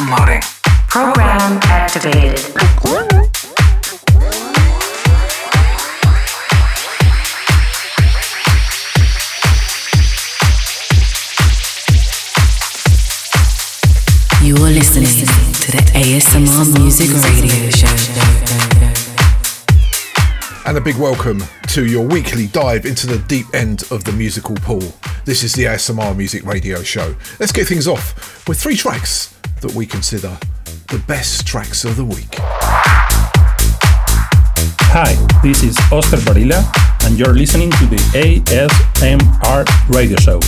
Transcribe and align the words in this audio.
Downloading. 0.00 0.40
Program 0.88 1.60
activated. 1.64 2.38
You 14.42 14.56
are 14.56 14.70
listening 14.70 15.04
to 15.04 15.70
the 15.70 15.82
ASMR 15.92 16.78
Music 16.78 17.10
Radio 17.22 17.68
Show. 17.68 17.86
And 20.66 20.78
a 20.78 20.80
big 20.80 20.96
welcome 20.96 21.42
to 21.68 21.84
your 21.84 22.06
weekly 22.06 22.46
dive 22.46 22.86
into 22.86 23.06
the 23.06 23.18
deep 23.28 23.46
end 23.52 23.82
of 23.90 24.04
the 24.04 24.12
musical 24.12 24.54
pool. 24.54 24.94
This 25.26 25.42
is 25.42 25.52
the 25.52 25.64
ASMR 25.64 26.16
Music 26.16 26.46
Radio 26.46 26.82
Show. 26.82 27.14
Let's 27.38 27.52
get 27.52 27.66
things 27.66 27.86
off 27.86 28.48
with 28.48 28.58
three 28.58 28.76
tracks 28.76 29.36
that 29.60 29.74
we 29.74 29.86
consider 29.86 30.36
the 30.88 31.02
best 31.06 31.46
tracks 31.46 31.84
of 31.84 31.96
the 31.96 32.04
week. 32.04 32.34
Hi, 34.92 35.14
this 35.42 35.62
is 35.62 35.78
Oscar 35.92 36.16
Barilla, 36.18 36.64
and 37.04 37.18
you're 37.18 37.34
listening 37.34 37.70
to 37.70 37.86
the 37.86 37.96
ASMR 38.14 39.64
Radio 39.94 40.16
Show. 40.16 40.40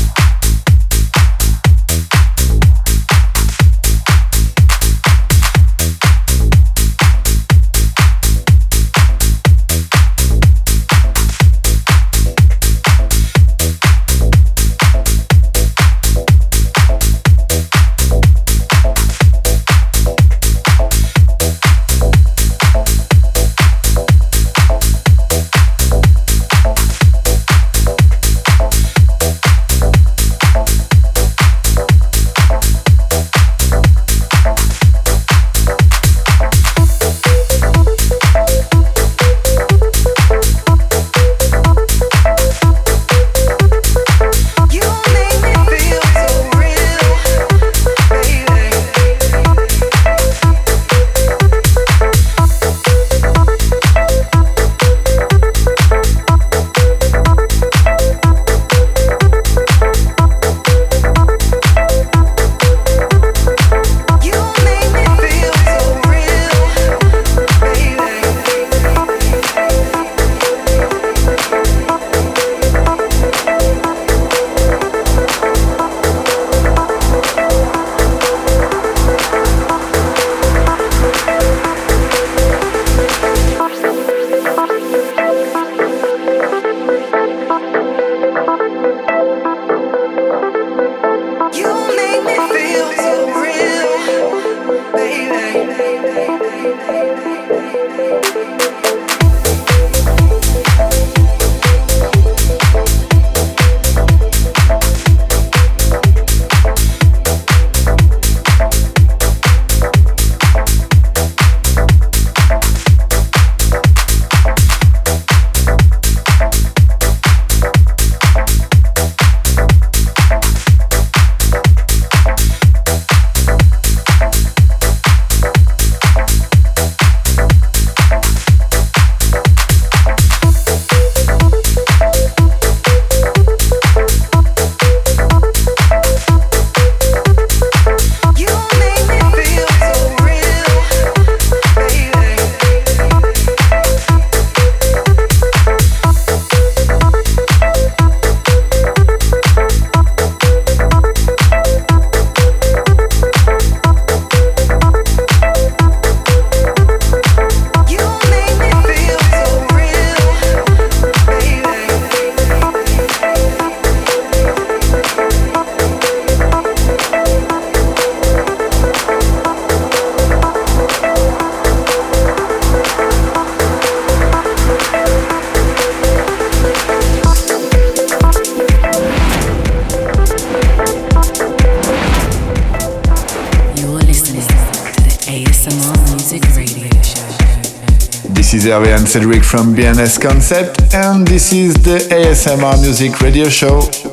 This 188.52 188.66
is 188.66 188.70
Ariane 188.70 189.06
Cedric 189.06 189.44
from 189.44 189.74
BNS 189.74 190.20
Concept, 190.20 190.92
and 190.92 191.26
this 191.26 191.54
is 191.54 191.72
the 191.72 191.96
ASMR 192.10 192.82
Music 192.82 193.18
Radio 193.22 193.48
Show. 193.48 194.11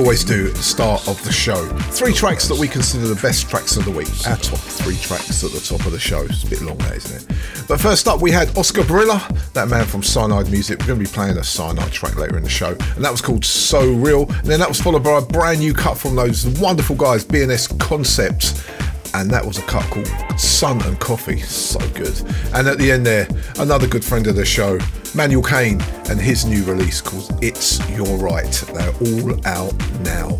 Always 0.00 0.24
do 0.24 0.48
at 0.48 0.54
the 0.54 0.62
start 0.62 1.06
of 1.08 1.22
the 1.24 1.32
show. 1.32 1.62
Three 1.92 2.14
tracks 2.14 2.48
that 2.48 2.58
we 2.58 2.66
consider 2.66 3.06
the 3.06 3.20
best 3.20 3.50
tracks 3.50 3.76
of 3.76 3.84
the 3.84 3.90
week. 3.90 4.08
Our 4.26 4.36
top 4.38 4.58
three 4.58 4.96
tracks 4.96 5.44
at 5.44 5.52
the 5.52 5.60
top 5.60 5.84
of 5.84 5.92
the 5.92 5.98
show. 5.98 6.22
It's 6.22 6.42
a 6.42 6.48
bit 6.48 6.62
long, 6.62 6.78
that 6.78 6.96
isn't 6.96 7.30
it? 7.30 7.38
But 7.68 7.80
first 7.80 8.08
up, 8.08 8.22
we 8.22 8.30
had 8.30 8.56
Oscar 8.56 8.80
Barilla, 8.80 9.20
that 9.52 9.68
man 9.68 9.84
from 9.84 10.02
Cyanide 10.02 10.50
Music. 10.50 10.80
We're 10.80 10.86
going 10.86 11.00
to 11.00 11.04
be 11.04 11.12
playing 11.14 11.36
a 11.36 11.44
Cyanide 11.44 11.92
track 11.92 12.16
later 12.16 12.38
in 12.38 12.42
the 12.42 12.48
show, 12.48 12.70
and 12.70 13.04
that 13.04 13.10
was 13.10 13.20
called 13.20 13.44
So 13.44 13.92
Real. 13.92 14.22
And 14.22 14.46
then 14.46 14.58
that 14.60 14.68
was 14.68 14.80
followed 14.80 15.04
by 15.04 15.18
a 15.18 15.22
brand 15.22 15.58
new 15.58 15.74
cut 15.74 15.98
from 15.98 16.16
those 16.16 16.46
wonderful 16.58 16.96
guys, 16.96 17.22
BNS 17.22 17.78
Concepts 17.78 18.66
and 19.14 19.28
that 19.28 19.44
was 19.44 19.58
a 19.58 19.62
cut 19.62 19.82
called 19.90 20.08
Sun 20.38 20.82
and 20.82 20.98
Coffee. 21.00 21.40
So 21.40 21.80
good. 21.90 22.16
And 22.54 22.68
at 22.68 22.78
the 22.78 22.92
end 22.92 23.04
there, 23.04 23.26
another 23.58 23.88
good 23.88 24.04
friend 24.04 24.26
of 24.28 24.36
the 24.36 24.44
show, 24.44 24.78
Manuel 25.14 25.42
Kane, 25.42 25.80
and 26.08 26.20
his 26.20 26.44
new 26.44 26.62
release 26.64 27.00
called 27.00 27.36
It's 27.42 27.80
you're 28.00 28.16
Right. 28.16 28.50
They're 28.72 28.94
all 28.94 29.46
out 29.46 29.74
now. 30.00 30.30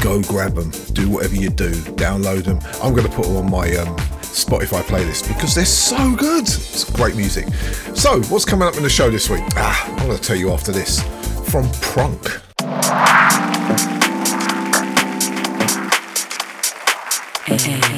Go 0.00 0.22
grab 0.22 0.54
them. 0.54 0.70
Do 0.92 1.08
whatever 1.08 1.34
you 1.34 1.50
do. 1.50 1.72
Download 1.96 2.44
them. 2.44 2.60
I'm 2.80 2.94
going 2.94 3.08
to 3.08 3.12
put 3.12 3.24
them 3.26 3.36
on 3.36 3.50
my 3.50 3.74
um, 3.74 3.96
Spotify 4.22 4.82
playlist 4.82 5.26
because 5.26 5.52
they're 5.52 5.64
so 5.64 6.14
good. 6.14 6.44
It's 6.44 6.84
great 6.84 7.16
music. 7.16 7.48
So, 7.96 8.20
what's 8.22 8.44
coming 8.44 8.68
up 8.68 8.76
in 8.76 8.84
the 8.84 8.88
show 8.88 9.10
this 9.10 9.28
week? 9.28 9.42
Ah, 9.56 9.90
I'm 9.90 10.06
going 10.06 10.16
to 10.16 10.22
tell 10.22 10.36
you 10.36 10.52
after 10.52 10.70
this. 10.70 11.02
From 11.50 11.68
Prunk. 11.80 12.24
Hey, 17.46 17.54
eh, 17.54 17.58
eh, 17.58 17.80
hey. 17.80 17.96
Eh. 17.96 17.97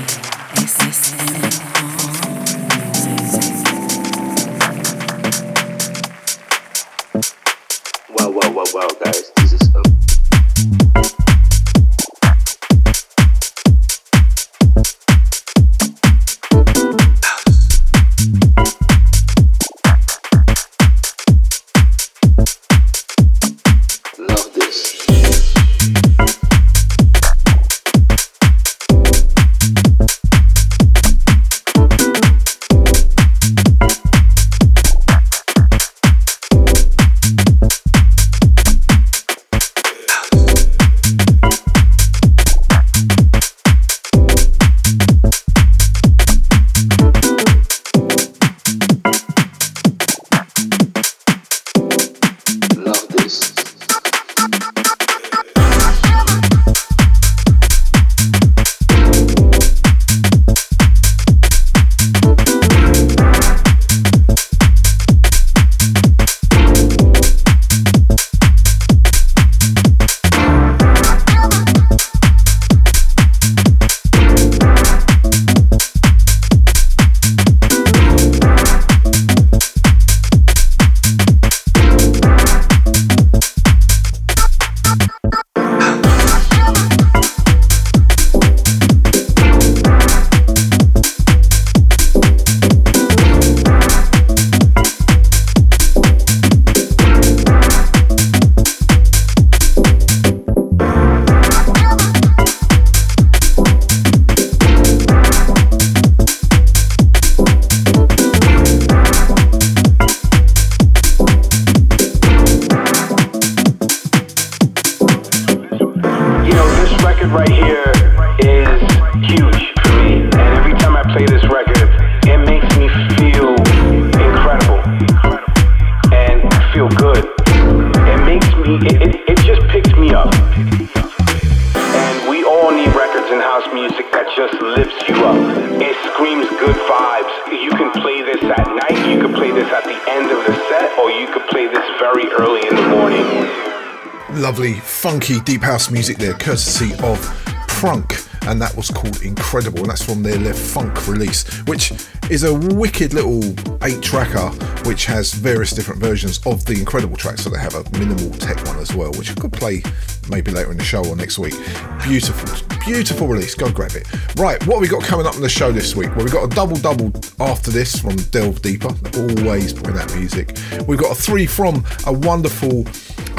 House 145.80 145.90
music 145.90 146.18
there, 146.18 146.34
courtesy 146.34 146.92
of 147.02 147.18
Prunk, 147.66 148.26
and 148.46 148.60
that 148.60 148.76
was 148.76 148.90
called 148.90 149.22
Incredible, 149.22 149.78
and 149.78 149.88
that's 149.88 150.04
from 150.04 150.22
their 150.22 150.36
Le 150.36 150.52
Funk 150.52 151.08
release, 151.08 151.48
which 151.60 151.92
is 152.28 152.44
a 152.44 152.52
wicked 152.54 153.14
little 153.14 153.42
eight 153.82 154.02
tracker 154.02 154.50
which 154.84 155.06
has 155.06 155.32
various 155.32 155.70
different 155.70 156.00
versions 156.00 156.38
of 156.46 156.64
the 156.66 156.74
Incredible 156.74 157.16
track. 157.16 157.38
So 157.38 157.48
they 157.48 157.58
have 157.58 157.74
a 157.74 157.84
minimal 157.98 158.30
tech 158.38 158.62
one 158.66 158.78
as 158.78 158.94
well, 158.94 159.10
which 159.12 159.30
I 159.30 159.34
could 159.34 159.52
play 159.52 159.82
maybe 160.28 160.50
later 160.50 160.70
in 160.70 160.76
the 160.76 160.84
show 160.84 161.02
or 161.04 161.16
next 161.16 161.38
week. 161.38 161.54
Beautiful, 162.02 162.78
beautiful 162.84 163.26
release. 163.26 163.54
Go 163.54 163.70
grab 163.70 163.92
it. 163.94 164.06
Right, 164.36 164.64
what 164.66 164.80
we 164.80 164.88
got 164.88 165.02
coming 165.02 165.26
up 165.26 165.34
in 165.36 165.40
the 165.40 165.48
show 165.48 165.72
this 165.72 165.96
week? 165.96 166.10
Well, 166.10 166.24
we've 166.24 166.32
got 166.32 166.44
a 166.44 166.54
double 166.54 166.76
double 166.76 167.12
after 167.40 167.70
this 167.70 167.98
from 167.98 168.16
Delve 168.16 168.60
Deeper, 168.60 168.94
always 169.16 169.72
putting 169.72 169.94
that 169.94 170.14
music. 170.14 170.58
We've 170.86 170.98
got 170.98 171.12
a 171.12 171.20
three 171.20 171.46
from 171.46 171.84
a 172.06 172.12
wonderful 172.12 172.84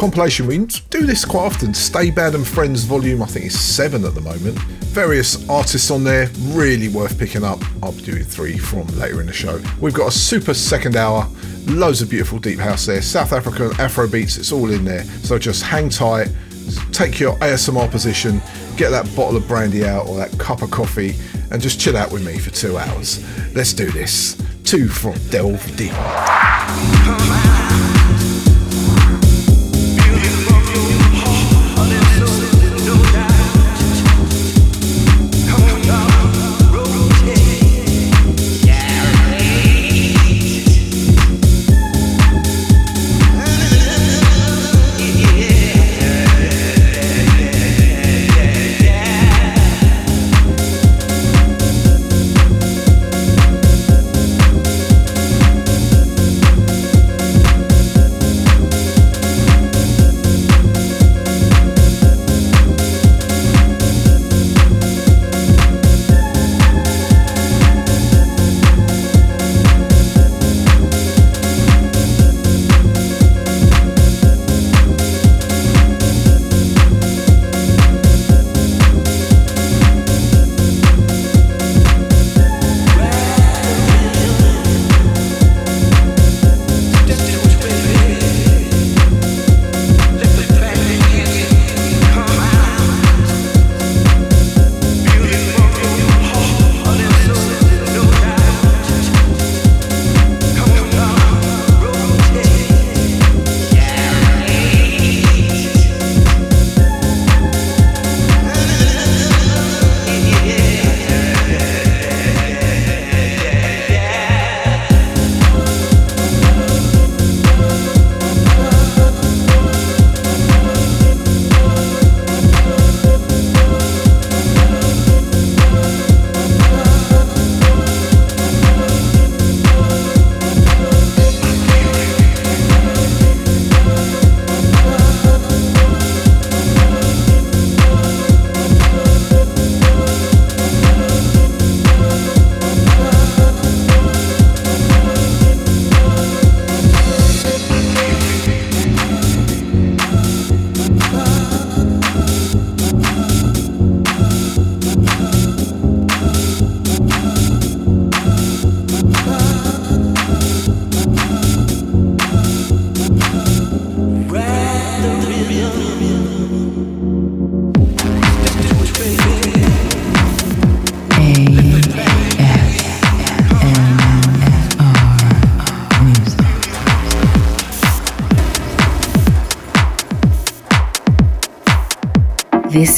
compilation. 0.02 0.48
We 0.48 0.58
do 0.90 1.06
this 1.06 1.24
quite 1.24 1.44
often. 1.44 1.76
Stay 1.76 2.10
Bad 2.10 2.34
and 2.34 2.48
Friends 2.48 2.86
volume, 2.86 3.22
I 3.22 3.28
think 3.28 3.46
it's 3.46 3.60
seven 3.60 4.04
at 4.04 4.16
the 4.16 4.22
moment. 4.22 4.58
Various 4.98 5.48
artists 5.48 5.92
on 5.92 6.04
there, 6.04 6.28
really 6.46 6.88
worth 6.88 7.20
picking 7.20 7.44
up. 7.44 7.60
I'll 7.84 7.92
be 7.92 8.02
doing 8.02 8.24
three 8.24 8.58
from 8.58 8.88
later 8.98 9.22
in 9.22 9.28
the 9.28 9.34
show. 9.34 9.62
We've 9.80 9.94
got 9.94 10.08
a 10.08 10.12
super 10.12 10.56
second 10.56 10.96
hour, 10.96 11.28
loads 11.68 12.02
of 12.02 12.10
beautiful 12.10 12.40
deep 12.40 12.58
house 12.58 12.88
there, 12.88 13.00
South 13.04 13.32
African 13.32 13.80
Afro 13.80 14.08
beats, 14.08 14.38
it's 14.38 14.52
all 14.52 14.72
in 14.72 14.86
there. 14.86 15.04
So 15.04 15.38
just 15.38 15.62
hang 15.62 15.90
tight, 15.90 16.30
take 16.92 17.20
your 17.20 17.36
ASMR 17.36 17.92
position, 17.92 18.42
get 18.78 18.90
that 18.90 19.06
bottle 19.16 19.38
of 19.38 19.48
brandy 19.48 19.86
out 19.86 20.08
or 20.08 20.18
that 20.18 20.36
cup 20.40 20.64
of 20.64 20.72
coffee, 20.72 21.14
and 21.52 21.62
just 21.62 21.80
chill 21.80 21.96
out 21.96 22.12
with 22.12 22.26
me 22.26 22.40
for 22.40 22.50
two 22.50 22.76
hours. 22.76 23.24
Let's 23.54 23.72
do 23.72 23.92
this. 23.92 24.36
Two 24.64 24.88
from 24.88 25.14
Delve 25.30 25.76
Deeper. 25.78 26.31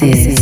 This 0.03 0.32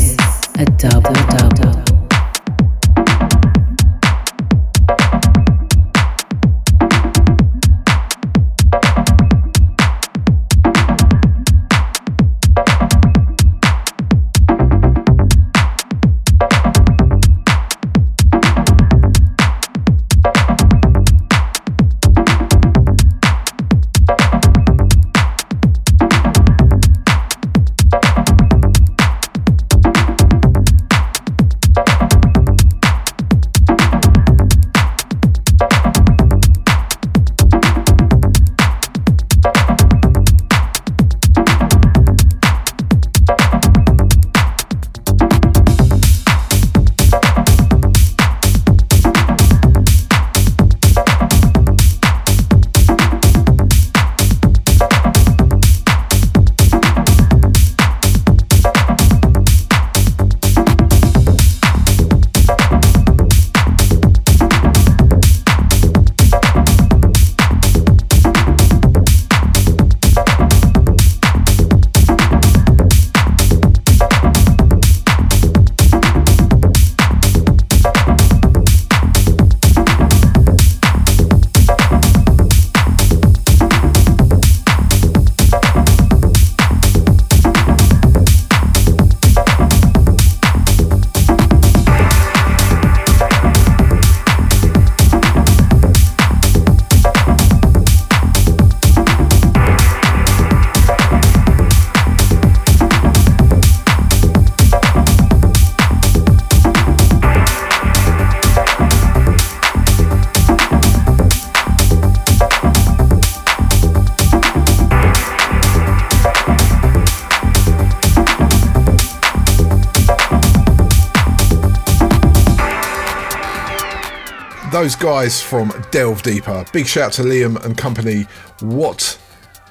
those 124.81 124.96
guys 124.96 125.39
from 125.39 125.72
Delve 125.91 126.24
Deeper. 126.24 126.65
Big 126.74 126.87
shout 126.87 127.13
to 127.13 127.22
Liam 127.22 127.63
and 127.63 127.77
company. 127.77 128.24
What 128.61 129.20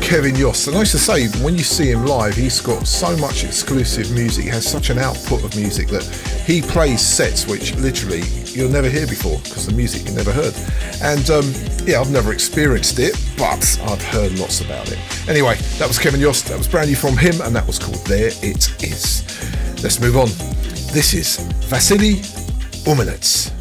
Kevin 0.05 0.35
Yost. 0.35 0.67
And 0.67 0.75
I 0.77 0.81
used 0.81 0.91
to 0.91 0.99
say, 0.99 1.27
when 1.43 1.55
you 1.55 1.63
see 1.63 1.89
him 1.89 2.05
live, 2.05 2.35
he's 2.35 2.61
got 2.61 2.85
so 2.85 3.17
much 3.17 3.43
exclusive 3.43 4.11
music, 4.11 4.43
he 4.43 4.49
has 4.51 4.63
such 4.63 4.91
an 4.91 4.99
output 4.99 5.43
of 5.43 5.55
music 5.55 5.87
that 5.87 6.03
he 6.45 6.61
plays 6.61 7.01
sets 7.01 7.47
which 7.47 7.75
literally 7.77 8.21
you'll 8.45 8.69
never 8.69 8.87
hear 8.87 9.07
before 9.07 9.39
because 9.39 9.65
the 9.65 9.73
music 9.73 10.07
you 10.07 10.13
never 10.13 10.31
heard. 10.31 10.53
And 11.01 11.27
um, 11.31 11.51
yeah, 11.87 11.99
I've 11.99 12.11
never 12.11 12.33
experienced 12.33 12.99
it, 12.99 13.19
but 13.35 13.79
I've 13.83 14.03
heard 14.03 14.37
lots 14.37 14.61
about 14.61 14.91
it. 14.91 14.99
Anyway, 15.27 15.55
that 15.79 15.87
was 15.87 15.97
Kevin 15.97 16.19
Yost, 16.19 16.49
that 16.49 16.57
was 16.57 16.67
brand 16.67 16.87
new 16.87 16.95
from 16.95 17.17
him, 17.17 17.41
and 17.41 17.55
that 17.55 17.65
was 17.65 17.79
called 17.79 18.05
There 18.05 18.29
It 18.43 18.83
Is. 18.83 19.23
Let's 19.81 19.99
move 19.99 20.17
on. 20.17 20.27
This 20.93 21.15
is 21.15 21.37
Vasily 21.65 22.17
Umanets. 22.85 23.51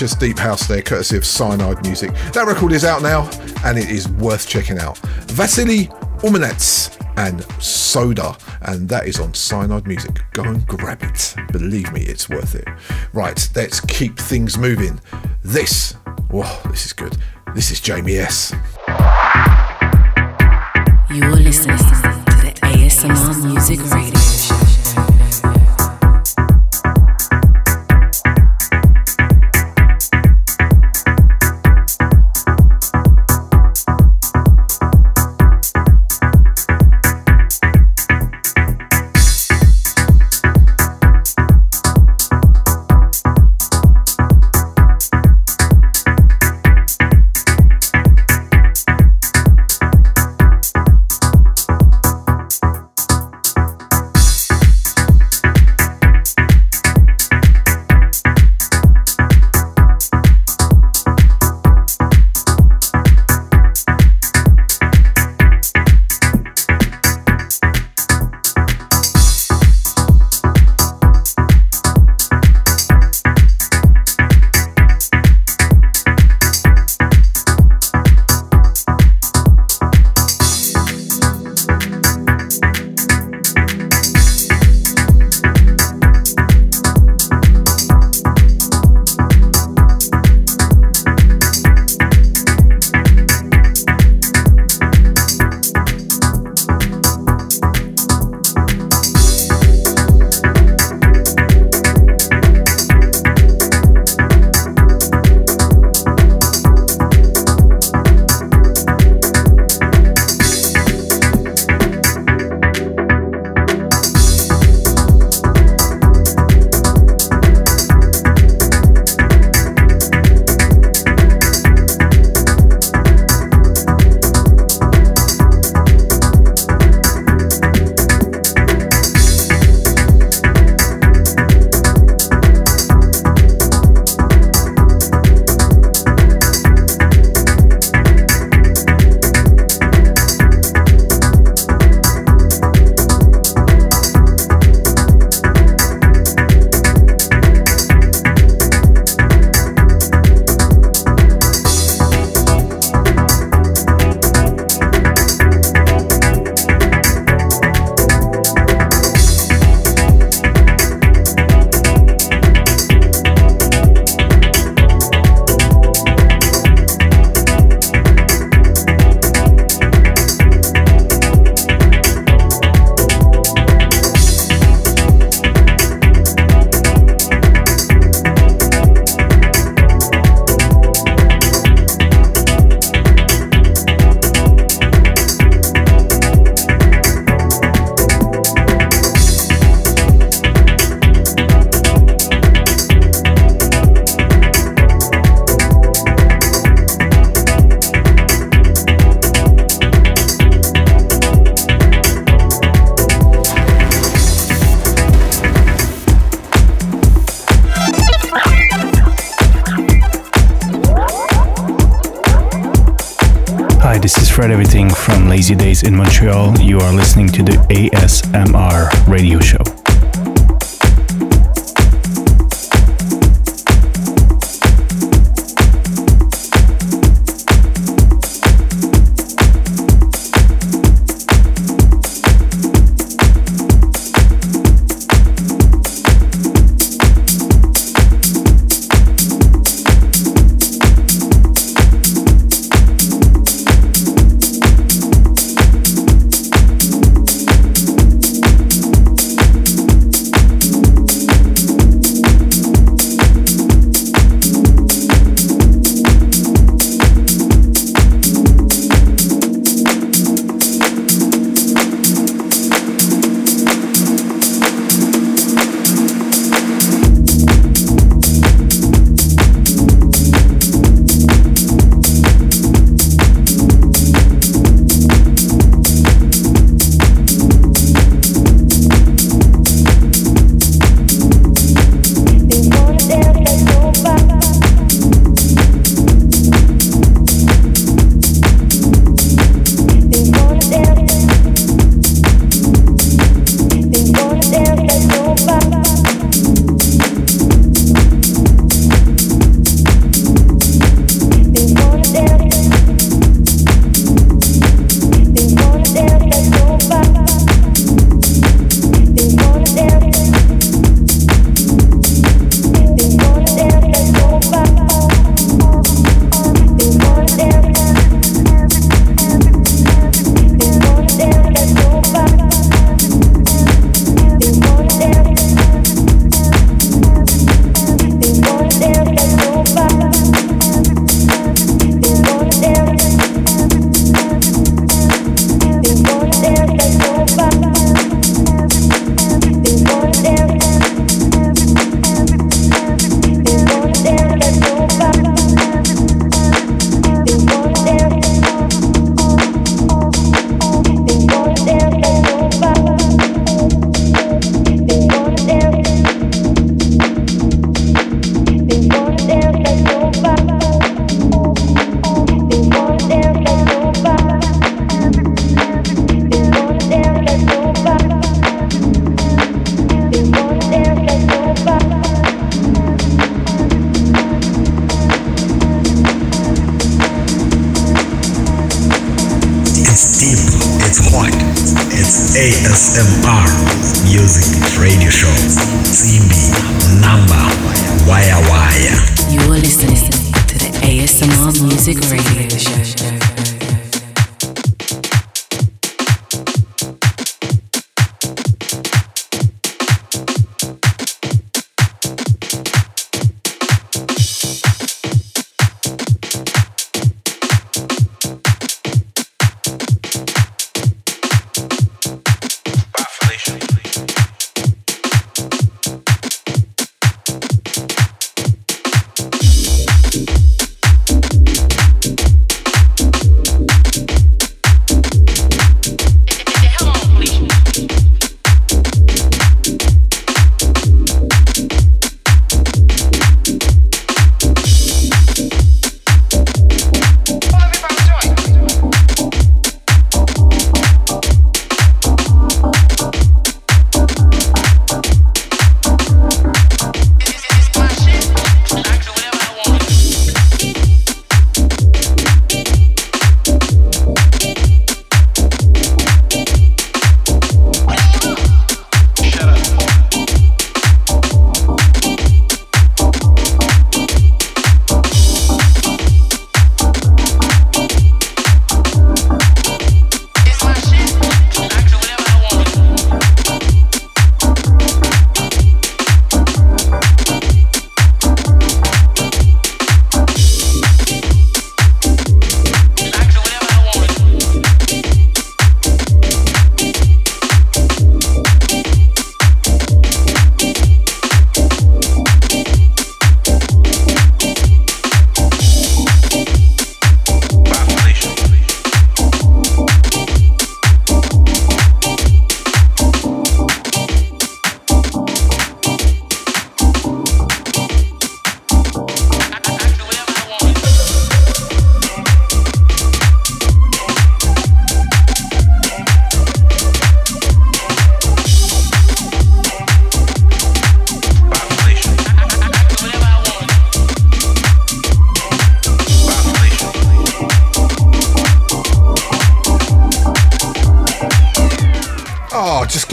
Delicious 0.00 0.18
deep 0.18 0.38
house 0.38 0.66
there, 0.66 0.80
courtesy 0.80 1.14
of 1.18 1.26
Cyanide 1.26 1.84
Music. 1.84 2.10
That 2.32 2.46
record 2.46 2.72
is 2.72 2.86
out 2.86 3.02
now, 3.02 3.28
and 3.66 3.78
it 3.78 3.90
is 3.90 4.08
worth 4.08 4.48
checking 4.48 4.78
out. 4.78 4.96
Vasily 5.26 5.88
Umanets 6.22 6.96
and 7.18 7.44
Soda, 7.62 8.34
and 8.62 8.88
that 8.88 9.06
is 9.06 9.20
on 9.20 9.34
Cyanide 9.34 9.86
Music. 9.86 10.22
Go 10.32 10.44
and 10.44 10.66
grab 10.66 11.02
it. 11.02 11.34
Believe 11.52 11.92
me, 11.92 12.00
it's 12.00 12.30
worth 12.30 12.54
it. 12.54 12.66
Right, 13.12 13.46
let's 13.54 13.80
keep 13.80 14.18
things 14.18 14.56
moving. 14.56 14.98
This, 15.42 15.94
oh, 16.32 16.62
this 16.70 16.86
is 16.86 16.94
good. 16.94 17.18
This 17.54 17.70
is 17.70 17.78
Jamie 17.78 18.16
S. 18.16 18.54
You 21.10 21.24
are 21.24 21.36
listening 21.36 21.76
to 21.76 21.84
the 21.84 22.58
ASMR 22.62 23.44
Music 23.44 23.78
Radio. 23.92 24.19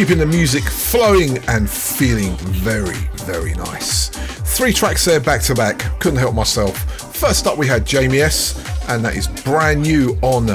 Keeping 0.07 0.19
the 0.19 0.37
music 0.37 0.63
flowing 0.63 1.37
and 1.49 1.69
feeling 1.69 2.33
very, 2.37 2.95
very 3.25 3.53
nice. 3.55 4.07
Three 4.55 4.71
tracks 4.71 5.03
there 5.03 5.19
back 5.19 5.41
to 5.41 5.53
back, 5.53 5.79
couldn't 5.99 6.17
help 6.17 6.33
myself. 6.33 6.77
First 7.13 7.45
up, 7.45 7.57
we 7.57 7.67
had 7.67 7.85
Jamie 7.85 8.21
S, 8.21 8.55
and 8.87 9.03
that 9.03 9.17
is 9.17 9.27
brand 9.27 9.81
new 9.81 10.17
on 10.21 10.49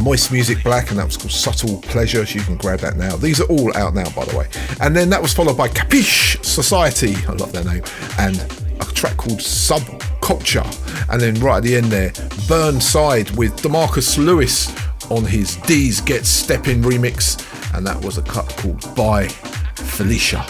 Moist 0.00 0.32
Music 0.32 0.64
Black, 0.64 0.88
and 0.88 0.98
that 0.98 1.04
was 1.04 1.18
called 1.18 1.32
Subtle 1.32 1.82
Pleasures. 1.82 2.34
You 2.34 2.40
can 2.40 2.56
grab 2.56 2.80
that 2.80 2.96
now. 2.96 3.14
These 3.16 3.42
are 3.42 3.46
all 3.48 3.76
out 3.76 3.92
now, 3.92 4.08
by 4.12 4.24
the 4.24 4.38
way. 4.38 4.48
And 4.80 4.96
then 4.96 5.10
that 5.10 5.20
was 5.20 5.34
followed 5.34 5.58
by 5.58 5.68
Capiche 5.68 6.42
Society, 6.42 7.14
I 7.28 7.32
love 7.32 7.52
their 7.52 7.64
name, 7.64 7.84
and 8.18 8.36
a 8.80 8.84
track 8.94 9.18
called 9.18 9.40
Subculture. 9.40 10.64
And 11.10 11.20
then 11.20 11.34
right 11.42 11.58
at 11.58 11.62
the 11.62 11.76
end 11.76 11.92
there, 11.92 12.12
Burnside 12.48 13.36
with 13.36 13.54
Demarcus 13.60 14.16
Lewis 14.16 14.74
on 15.10 15.26
his 15.26 15.56
D's 15.56 16.00
Get 16.00 16.24
Steppin' 16.24 16.80
remix 16.80 17.43
and 17.74 17.86
that 17.86 18.02
was 18.04 18.18
a 18.18 18.22
cut 18.22 18.48
called 18.56 18.94
Bye 18.94 19.28
Felicia, 19.76 20.44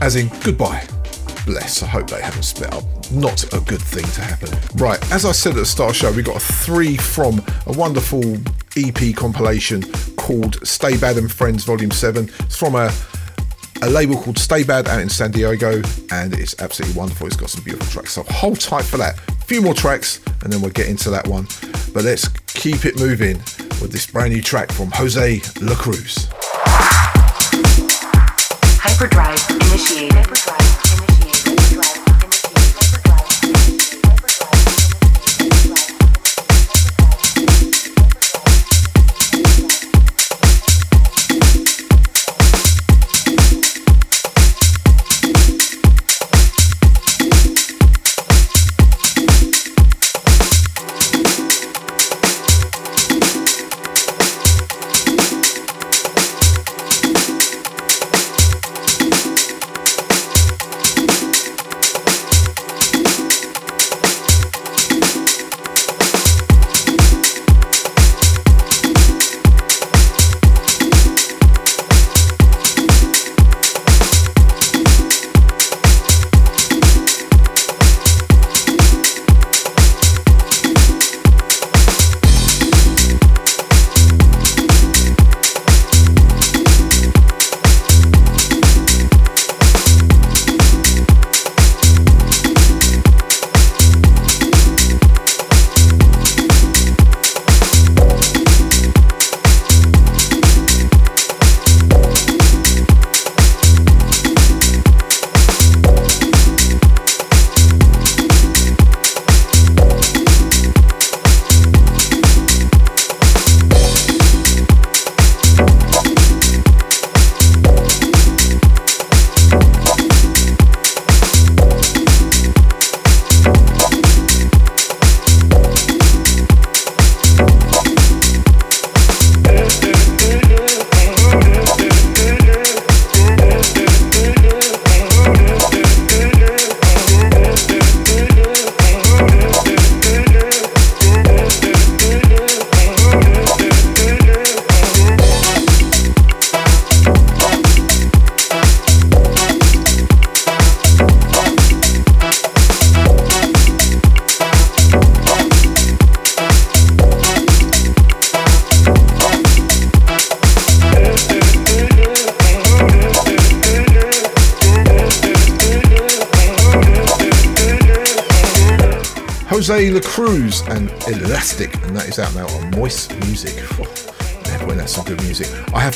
as 0.00 0.16
in 0.16 0.28
goodbye. 0.42 0.86
Bless, 1.46 1.82
I 1.82 1.86
hope 1.86 2.08
they 2.08 2.22
haven't 2.22 2.44
split 2.44 2.72
up. 2.72 2.84
Not 3.10 3.44
a 3.52 3.60
good 3.60 3.82
thing 3.82 4.04
to 4.04 4.20
happen. 4.20 4.48
Right, 4.76 4.98
as 5.12 5.24
I 5.24 5.32
said 5.32 5.50
at 5.50 5.56
the 5.56 5.66
start 5.66 5.90
of 5.90 5.96
the 5.96 6.00
show, 6.00 6.12
we 6.16 6.22
got 6.22 6.36
a 6.36 6.40
three 6.40 6.96
from 6.96 7.42
a 7.66 7.72
wonderful 7.72 8.36
EP 8.76 9.14
compilation 9.14 9.82
called 10.16 10.66
Stay 10.66 10.96
Bad 10.96 11.16
and 11.16 11.30
Friends 11.30 11.64
Volume 11.64 11.90
7. 11.90 12.30
It's 12.40 12.56
from 12.56 12.74
a 12.74 12.90
a 13.82 13.90
label 13.90 14.14
called 14.16 14.38
Stay 14.38 14.62
Bad 14.62 14.86
out 14.86 15.00
in 15.00 15.08
San 15.08 15.32
Diego, 15.32 15.82
and 16.12 16.32
it's 16.34 16.60
absolutely 16.62 16.96
wonderful. 16.96 17.26
It's 17.26 17.36
got 17.36 17.50
some 17.50 17.64
beautiful 17.64 17.88
tracks. 17.88 18.12
So 18.12 18.22
hold 18.22 18.60
tight 18.60 18.84
for 18.84 18.96
that. 18.98 19.18
A 19.28 19.44
few 19.44 19.60
more 19.60 19.74
tracks, 19.74 20.20
and 20.42 20.52
then 20.52 20.60
we'll 20.60 20.70
get 20.70 20.88
into 20.88 21.10
that 21.10 21.26
one. 21.26 21.48
But 21.92 22.04
let's 22.04 22.28
keep 22.28 22.84
it 22.84 22.96
moving 22.98 23.38
with 23.80 23.90
this 23.90 24.06
brand 24.06 24.32
new 24.32 24.40
track 24.40 24.70
from 24.70 24.92
Jose 24.92 25.40
La 25.60 25.74
Cruz. 25.74 26.28
Hyperdrive 28.84 29.38
initiated. 29.48 30.31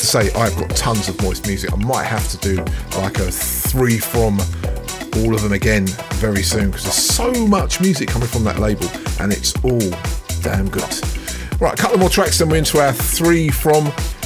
To 0.07 0.13
say, 0.13 0.33
I've 0.35 0.55
got 0.57 0.71
tons 0.71 1.09
of 1.09 1.21
Moist 1.23 1.47
music. 1.47 1.73
I 1.73 1.77
might 1.77 2.05
have 2.05 2.29
to 2.29 2.37
do 2.39 2.57
like 2.97 3.19
a 3.19 3.31
three 3.31 3.99
from 3.99 4.39
all 5.17 5.35
of 5.35 5.43
them 5.43 5.53
again 5.53 5.87
very 6.15 6.43
soon 6.43 6.67
because 6.67 6.85
there's 6.85 6.95
so 6.95 7.33
much 7.47 7.81
music 7.81 8.09
coming 8.09 8.29
from 8.29 8.45
that 8.45 8.59
label 8.59 8.87
and 9.21 9.33
it's 9.33 9.53
all 9.65 9.91
damn 10.43 10.69
good. 10.69 10.85
Right, 11.61 11.73
a 11.73 11.77
couple 11.77 11.99
more 11.99 12.09
tracks, 12.09 12.39
then 12.39 12.49
we're 12.49 12.59
into 12.59 12.79
our 12.79 12.93
three 12.93 13.49
from. 13.49 13.85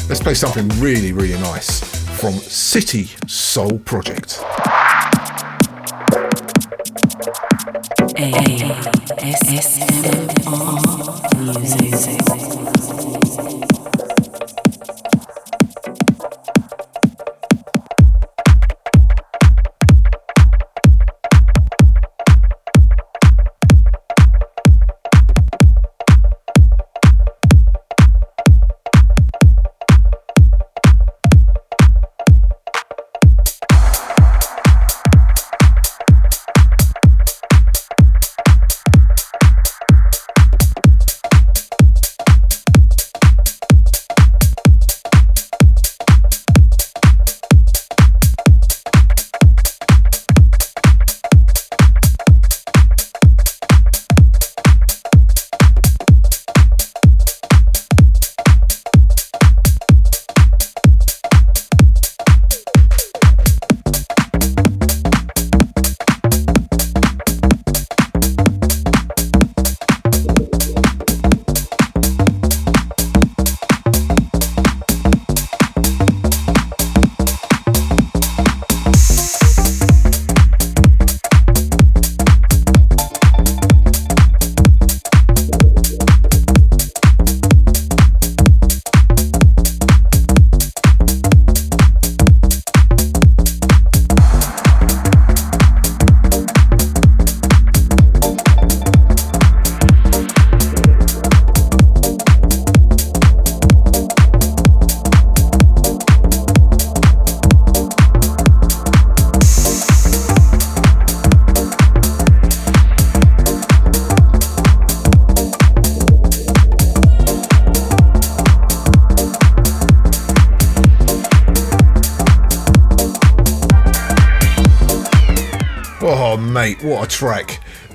Let's 0.09 0.21
play 0.21 0.35
something 0.35 0.69
really, 0.81 1.13
really 1.13 1.39
nice 1.41 1.81
from 2.21 2.35
City 2.35 3.05
Soul 3.27 3.79
Project. 3.79 4.43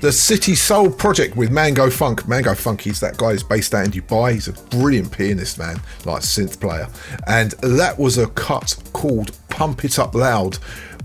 The 0.06 0.12
City 0.12 0.54
Soul 0.54 0.88
Project 0.88 1.34
with 1.34 1.50
Mango 1.50 1.90
Funk. 1.90 2.28
Mango 2.28 2.54
Funk, 2.54 2.82
he's 2.82 3.00
that 3.00 3.16
guy 3.16 3.32
who's 3.32 3.42
based 3.42 3.74
out 3.74 3.86
in 3.86 3.90
Dubai. 3.90 4.34
He's 4.34 4.46
a 4.46 4.52
brilliant 4.52 5.10
pianist, 5.10 5.58
man, 5.58 5.80
like 6.04 6.22
synth 6.22 6.60
player. 6.60 6.86
And 7.26 7.50
that 7.60 7.98
was 7.98 8.16
a 8.16 8.28
cut 8.28 8.76
called 8.92 9.36
Pump 9.48 9.84
It 9.84 9.98
Up 9.98 10.14
Loud 10.14 10.58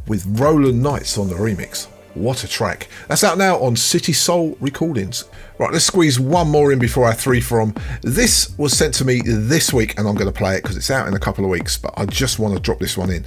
with 0.08 0.24
Roland 0.40 0.84
Knights 0.84 1.18
on 1.18 1.30
the 1.30 1.34
remix. 1.34 1.88
What 2.14 2.44
a 2.44 2.48
track. 2.48 2.90
That's 3.08 3.24
out 3.24 3.40
now 3.40 3.58
on 3.58 3.76
City 3.76 4.14
Soul 4.14 4.56
Recordings. 4.60 5.24
Right, 5.58 5.72
let's 5.72 5.86
squeeze 5.86 6.20
one 6.20 6.50
more 6.50 6.72
in 6.72 6.78
before 6.78 7.06
our 7.06 7.14
three 7.14 7.40
from. 7.40 7.74
This 8.02 8.56
was 8.58 8.78
sent 8.78 8.94
to 8.96 9.06
me 9.06 9.22
this 9.26 9.72
week 9.74 9.98
and 9.98 10.08
I'm 10.08 10.16
going 10.16 10.32
to 10.32 10.38
play 10.38 10.58
it 10.58 10.62
because 10.62 10.76
it's 10.76 10.92
out 10.92 11.08
in 11.08 11.14
a 11.16 11.20
couple 11.20 11.44
of 11.44 11.50
weeks, 11.50 11.78
but 11.78 11.94
I 11.98 12.06
just 12.06 12.38
want 12.38 12.54
to 12.54 12.60
drop 12.60 12.80
this 12.80 12.98
one 12.98 13.10
in. 13.10 13.26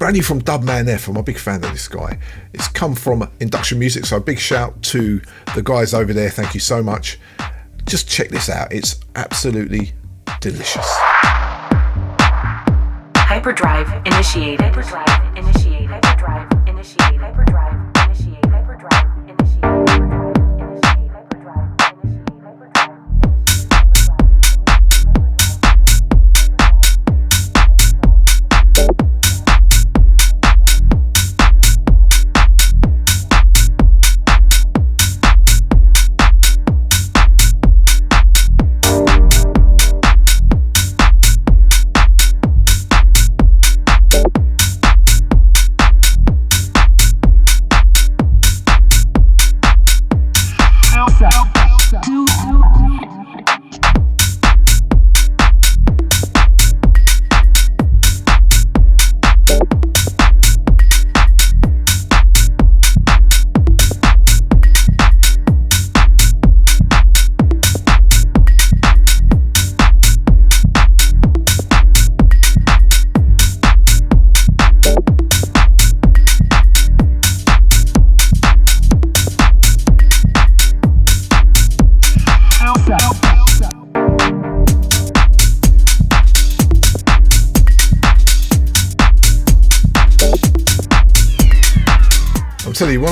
Brand 0.00 0.16
new 0.16 0.22
from 0.22 0.40
Dubman 0.40 0.88
F. 0.88 1.08
I'm 1.08 1.18
a 1.18 1.22
big 1.22 1.36
fan 1.36 1.62
of 1.62 1.72
this 1.72 1.86
guy. 1.86 2.18
It's 2.54 2.68
come 2.68 2.94
from 2.94 3.30
Induction 3.38 3.78
Music, 3.78 4.06
so 4.06 4.16
a 4.16 4.20
big 4.20 4.38
shout 4.38 4.82
to 4.84 5.20
the 5.54 5.62
guys 5.62 5.92
over 5.92 6.14
there. 6.14 6.30
Thank 6.30 6.54
you 6.54 6.60
so 6.60 6.82
much. 6.82 7.18
Just 7.84 8.08
check 8.08 8.30
this 8.30 8.48
out. 8.48 8.72
It's 8.72 8.98
absolutely 9.14 9.92
delicious. 10.40 10.86
Hyperdrive 13.14 13.92
initiated. 14.06 14.62
Hyperdrive 14.62 15.36
initiated. 15.36 16.09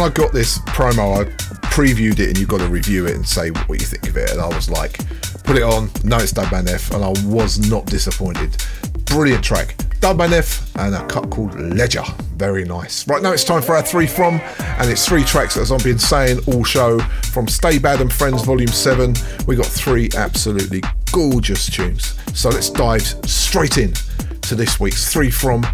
I 0.09 0.11
got 0.11 0.33
this 0.33 0.59
promo, 0.61 1.21
I 1.21 1.25
previewed 1.67 2.19
it 2.19 2.29
and 2.29 2.39
you've 2.39 2.49
got 2.49 2.61
to 2.61 2.69
review 2.69 3.05
it 3.05 3.15
and 3.15 3.29
say 3.29 3.51
what 3.51 3.79
you 3.79 3.85
think 3.85 4.09
of 4.09 4.17
it. 4.17 4.31
And 4.31 4.41
I 4.41 4.47
was 4.49 4.71
like, 4.71 4.97
put 5.45 5.59
it 5.59 5.63
on, 5.63 5.91
no, 6.03 6.17
it's 6.17 6.33
Dubman 6.33 6.67
F, 6.67 6.93
and 6.93 7.05
I 7.05 7.13
was 7.27 7.71
not 7.71 7.85
disappointed. 7.85 8.57
Brilliant 9.05 9.45
track. 9.45 9.77
Dubman 10.01 10.33
F 10.33 10.75
and 10.77 10.95
a 10.95 11.07
cut 11.09 11.29
called 11.29 11.61
Ledger. 11.61 12.05
Very 12.39 12.65
nice. 12.65 13.07
Right 13.07 13.23
now 13.23 13.33
it's 13.33 13.45
time 13.45 13.61
for 13.61 13.77
our 13.77 13.83
three 13.83 14.07
from, 14.07 14.41
and 14.61 14.91
it's 14.91 15.07
three 15.07 15.25
tracks 15.25 15.59
as 15.59 15.71
I've 15.71 15.85
been 15.85 15.99
saying 15.99 16.39
all 16.47 16.65
show 16.65 16.99
from 17.01 17.47
Stay 17.47 17.79
Bad 17.79 18.01
and 18.01 18.11
Friends 18.11 18.43
Volume 18.45 18.69
7. 18.69 19.15
We 19.47 19.57
got 19.57 19.67
three 19.67 20.09
absolutely 20.17 20.81
gorgeous 21.13 21.69
tunes. 21.69 22.15
So 22.33 22.49
let's 22.49 22.71
dive 22.71 23.03
straight 23.29 23.77
in 23.77 23.93
to 24.41 24.55
this 24.55 24.81
week's 24.81 25.13
three 25.13 25.31
from 25.31 25.67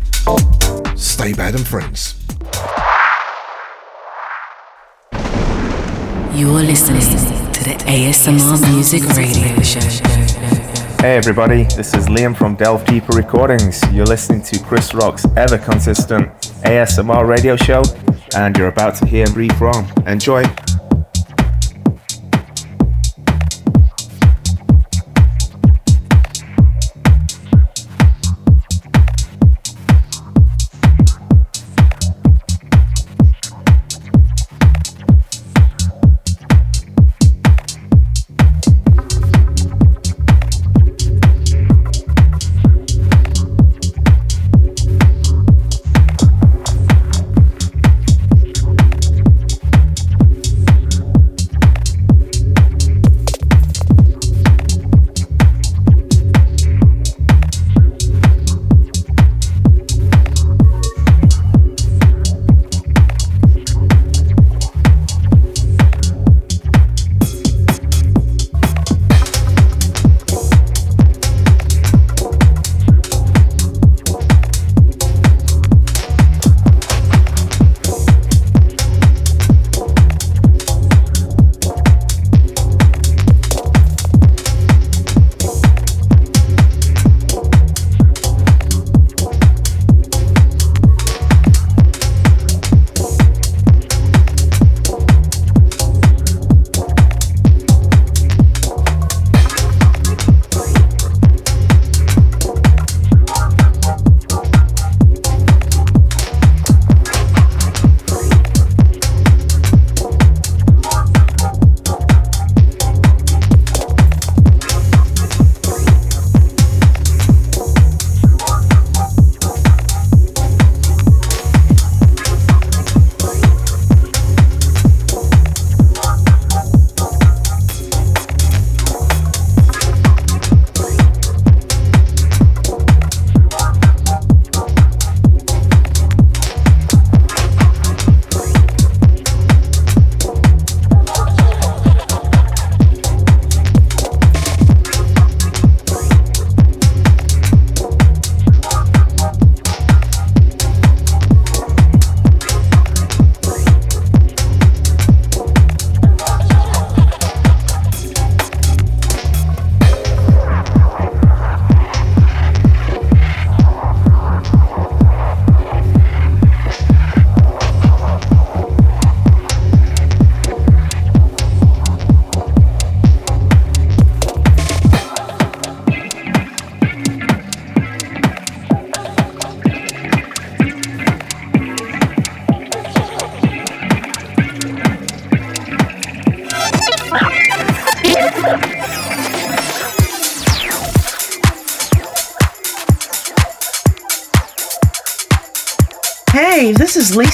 Stay 0.97 1.35
Bad 1.35 1.55
and 1.55 1.65
Friends. 1.65 2.24
You 6.35 6.51
are 6.57 6.65
listening 6.65 7.01
to 7.53 7.63
the 7.63 7.77
ASMR 7.87 8.75
Music 8.75 9.05
Radio 9.17 9.63
Show. 9.63 9.79
Hey 11.01 11.17
everybody, 11.17 11.63
this 11.77 11.95
is 11.95 12.07
Liam 12.07 12.37
from 12.37 12.57
Delve 12.57 12.85
Deeper 12.87 13.17
Recordings. 13.17 13.81
You're 13.93 14.05
listening 14.05 14.43
to 14.43 14.59
Chris 14.59 14.93
Rock's 14.95 15.25
ever 15.37 15.59
consistent 15.59 16.29
ASMR 16.65 17.29
radio 17.29 17.55
show, 17.55 17.85
and 18.37 18.57
you're 18.57 18.67
about 18.67 18.97
to 18.97 19.07
hear 19.07 19.29
Breathe 19.29 19.53
From. 19.53 19.87
Enjoy! 20.09 20.43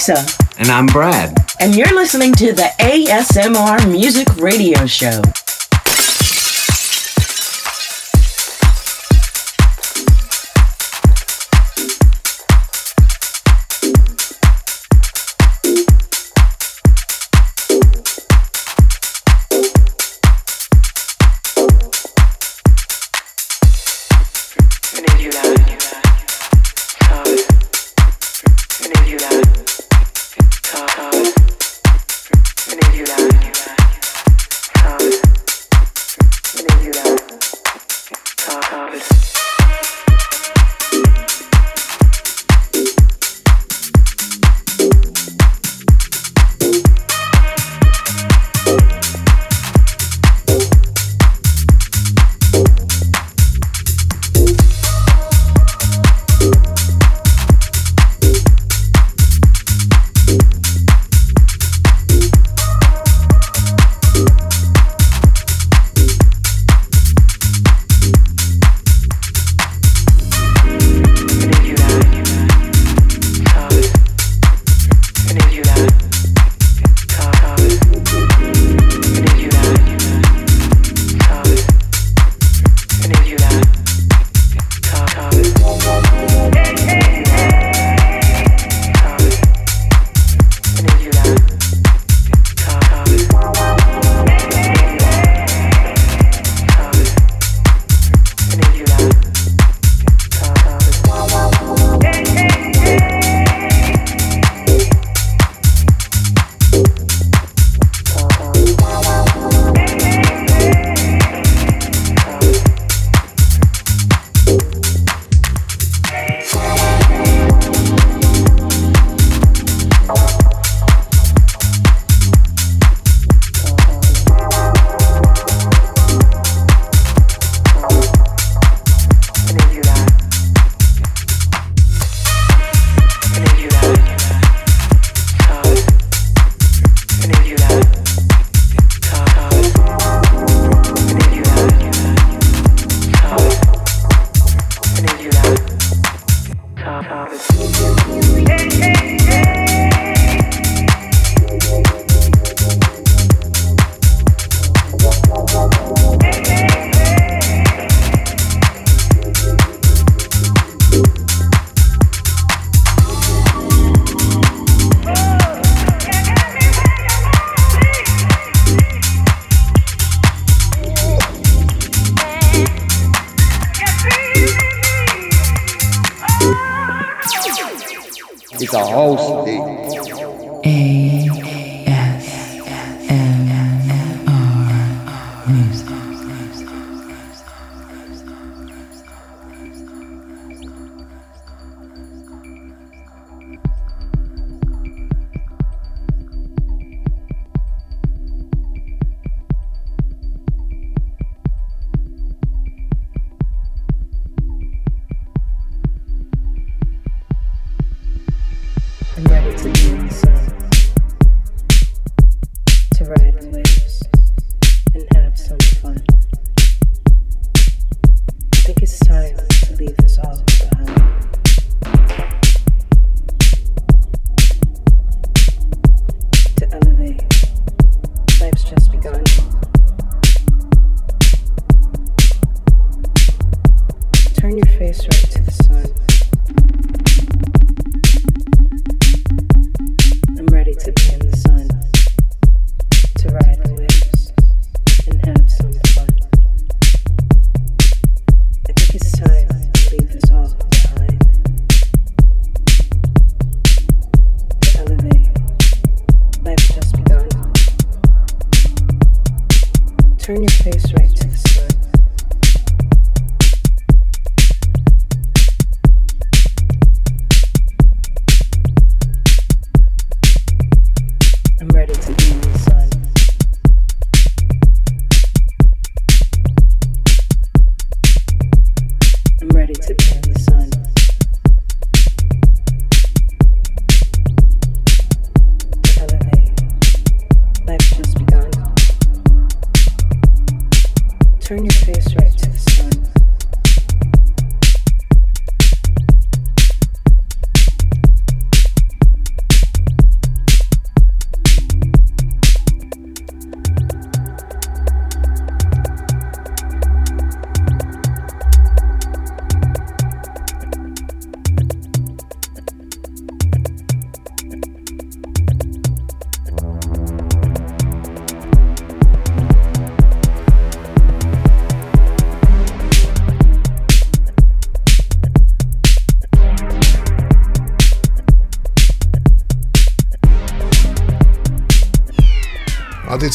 Lisa. 0.01 0.25
And 0.57 0.69
I'm 0.69 0.87
Brad. 0.87 1.37
And 1.59 1.75
you're 1.75 1.93
listening 1.93 2.33
to 2.33 2.53
the 2.53 2.69
ASMR 2.79 3.87
Music 3.91 4.35
Radio 4.37 4.87
Show. 4.87 5.21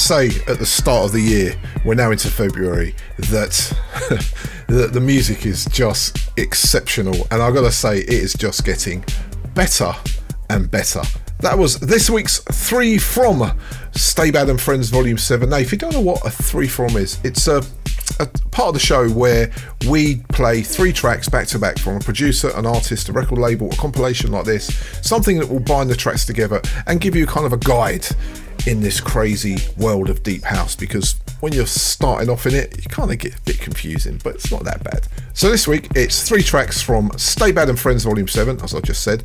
Say 0.07 0.29
at 0.47 0.61
the 0.61 0.67
start 0.67 1.07
of 1.07 1.13
the 1.13 1.21
year, 1.21 1.57
we're 1.85 1.97
now 1.97 2.13
into 2.13 2.29
February, 2.29 2.95
that 3.19 3.51
the, 4.69 4.87
the 4.87 5.01
music 5.01 5.45
is 5.45 5.65
just 5.65 6.31
exceptional. 6.37 7.27
And 7.33 7.43
I've 7.43 7.55
got 7.55 7.63
to 7.63 7.73
say, 7.73 7.99
it 7.99 8.09
is 8.09 8.33
just 8.33 8.65
getting 8.65 9.05
better 9.55 9.93
and 10.49 10.71
better. 10.71 11.03
That 11.41 11.59
was 11.59 11.81
this 11.81 12.09
week's 12.09 12.39
three 12.39 12.99
from 12.99 13.59
Stay 13.97 14.31
Bad 14.31 14.49
and 14.49 14.61
Friends 14.61 14.91
Volume 14.91 15.19
7. 15.19 15.51
Now, 15.51 15.57
if 15.57 15.73
you 15.73 15.79
don't 15.79 15.93
know 15.93 16.01
what 16.01 16.25
a 16.25 16.31
three 16.31 16.69
from 16.69 16.97
is, 16.97 17.19
it's 17.25 17.49
a, 17.49 17.65
a 18.21 18.27
part 18.53 18.69
of 18.69 18.75
the 18.75 18.81
show 18.81 19.09
where 19.09 19.51
we 19.89 20.19
play 20.29 20.63
three 20.63 20.93
tracks 20.93 21.29
back 21.29 21.49
to 21.49 21.59
back 21.59 21.81
from 21.81 21.97
a 21.97 22.01
producer, 22.01 22.53
an 22.55 22.65
artist, 22.65 23.09
a 23.09 23.13
record 23.13 23.39
label, 23.39 23.73
a 23.73 23.77
compilation 23.77 24.31
like 24.31 24.45
this, 24.45 24.73
something 25.03 25.37
that 25.41 25.49
will 25.49 25.59
bind 25.59 25.91
the 25.91 25.97
tracks 25.97 26.25
together 26.25 26.63
and 26.87 27.01
give 27.01 27.17
you 27.17 27.27
kind 27.27 27.45
of 27.45 27.53
a 27.53 27.59
guide 27.59 28.07
in 28.67 28.81
this 28.81 29.01
crazy 29.01 29.57
world 29.77 30.11
of 30.11 30.23
deep 30.23 30.43
house 30.43 30.75
because 30.75 31.15
when 31.41 31.53
you're 31.53 31.67
starting 31.67 32.29
off 32.29 32.47
in 32.47 32.55
it, 32.55 32.77
you 32.77 32.91
kind 32.91 33.13
of 33.13 33.19
get 33.19 33.37
a 33.37 33.41
bit 33.43 33.61
confusing, 33.61 34.21
but 34.25 34.35
it's 34.35 34.51
not 34.51 34.65
that 34.65 34.83
bad. 34.83 35.07
So 35.35 35.51
this 35.51 35.69
week 35.69 35.89
it's 35.95 36.29
three 36.29 36.43
tracks 36.43 36.83
from 36.83 37.11
Stay 37.17 37.53
Bad 37.53 37.69
and 37.69 37.79
Friends 37.79 38.05
Volume 38.05 38.29
7, 38.29 38.61
as 38.63 38.75
I 38.75 38.81
just 38.81 39.03
said. 39.03 39.23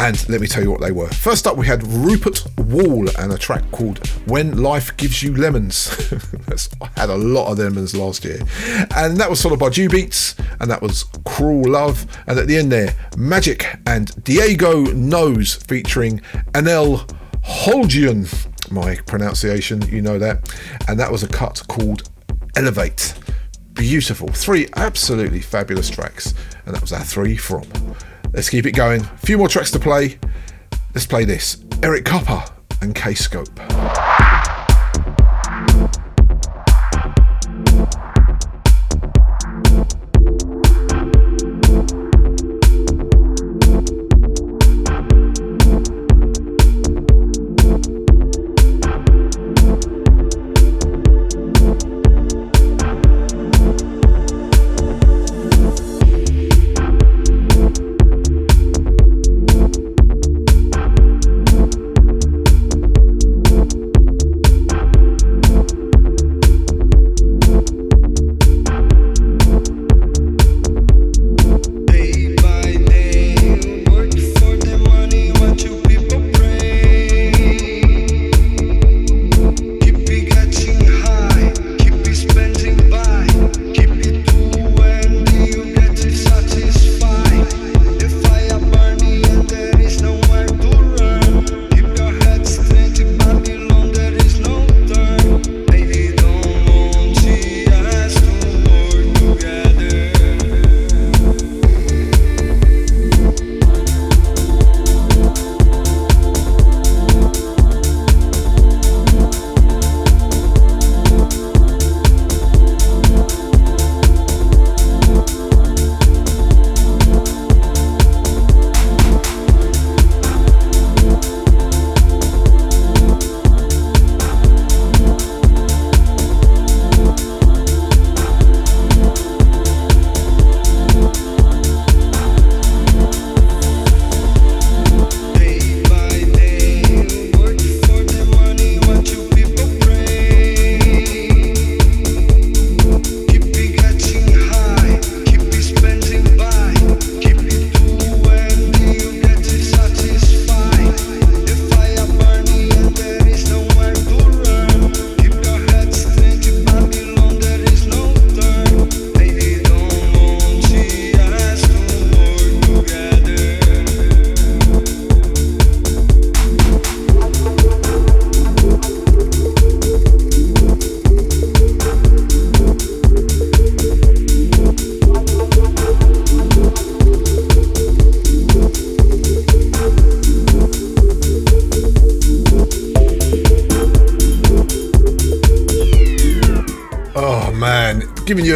And 0.00 0.26
let 0.30 0.40
me 0.40 0.46
tell 0.46 0.62
you 0.62 0.70
what 0.70 0.80
they 0.80 0.92
were. 0.92 1.08
First 1.08 1.46
up, 1.46 1.58
we 1.58 1.66
had 1.66 1.86
Rupert 1.86 2.46
Wall 2.58 3.06
and 3.18 3.30
a 3.34 3.36
track 3.36 3.62
called 3.70 4.04
When 4.26 4.62
Life 4.62 4.96
Gives 4.96 5.22
You 5.22 5.36
Lemons. 5.36 6.10
I 6.80 6.88
had 6.98 7.10
a 7.10 7.16
lot 7.18 7.52
of 7.52 7.58
lemons 7.58 7.94
last 7.94 8.24
year. 8.24 8.40
And 8.96 9.18
that 9.18 9.28
was 9.28 9.42
followed 9.42 9.58
by 9.58 9.68
Dew 9.68 9.90
Beats, 9.90 10.36
and 10.58 10.70
that 10.70 10.80
was 10.80 11.04
Cruel 11.26 11.70
Love. 11.70 12.06
And 12.26 12.38
at 12.38 12.46
the 12.46 12.56
end 12.56 12.72
there, 12.72 12.96
Magic 13.18 13.66
and 13.86 14.24
Diego 14.24 14.84
Knows 14.84 15.54
featuring 15.54 16.20
Anel 16.52 17.06
Holgian. 17.44 18.28
My 18.70 18.96
pronunciation, 19.06 19.82
you 19.82 20.00
know 20.02 20.18
that. 20.18 20.54
And 20.88 20.98
that 21.00 21.10
was 21.10 21.22
a 21.22 21.28
cut 21.28 21.62
called 21.68 22.08
Elevate. 22.56 23.14
Beautiful. 23.72 24.28
Three 24.28 24.68
absolutely 24.76 25.40
fabulous 25.40 25.90
tracks. 25.90 26.34
And 26.66 26.74
that 26.74 26.80
was 26.80 26.92
our 26.92 27.02
three 27.02 27.36
from. 27.36 27.64
Let's 28.32 28.48
keep 28.48 28.66
it 28.66 28.72
going. 28.72 29.00
A 29.02 29.18
few 29.18 29.38
more 29.38 29.48
tracks 29.48 29.70
to 29.72 29.78
play. 29.78 30.18
Let's 30.94 31.06
play 31.06 31.24
this 31.24 31.64
Eric 31.82 32.04
Kupper 32.04 32.50
and 32.82 32.94
K 32.94 33.14
Scope. 33.14 33.48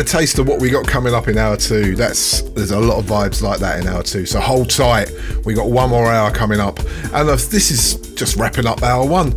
A 0.04 0.06
taste 0.06 0.38
of 0.38 0.46
what 0.46 0.60
we 0.60 0.68
got 0.68 0.86
coming 0.86 1.14
up 1.14 1.28
in 1.28 1.38
hour 1.38 1.56
two. 1.56 1.96
That's 1.96 2.42
there's 2.50 2.72
a 2.72 2.78
lot 2.78 2.98
of 2.98 3.06
vibes 3.06 3.40
like 3.40 3.58
that 3.60 3.80
in 3.80 3.88
hour 3.88 4.02
two. 4.02 4.26
So 4.26 4.38
hold 4.38 4.68
tight. 4.68 5.10
We 5.46 5.54
got 5.54 5.70
one 5.70 5.88
more 5.88 6.12
hour 6.12 6.30
coming 6.30 6.60
up, 6.60 6.78
and 6.78 7.26
uh, 7.26 7.36
this 7.36 7.70
is 7.70 7.94
just 8.12 8.36
wrapping 8.36 8.66
up 8.66 8.82
hour 8.82 9.06
one. 9.06 9.30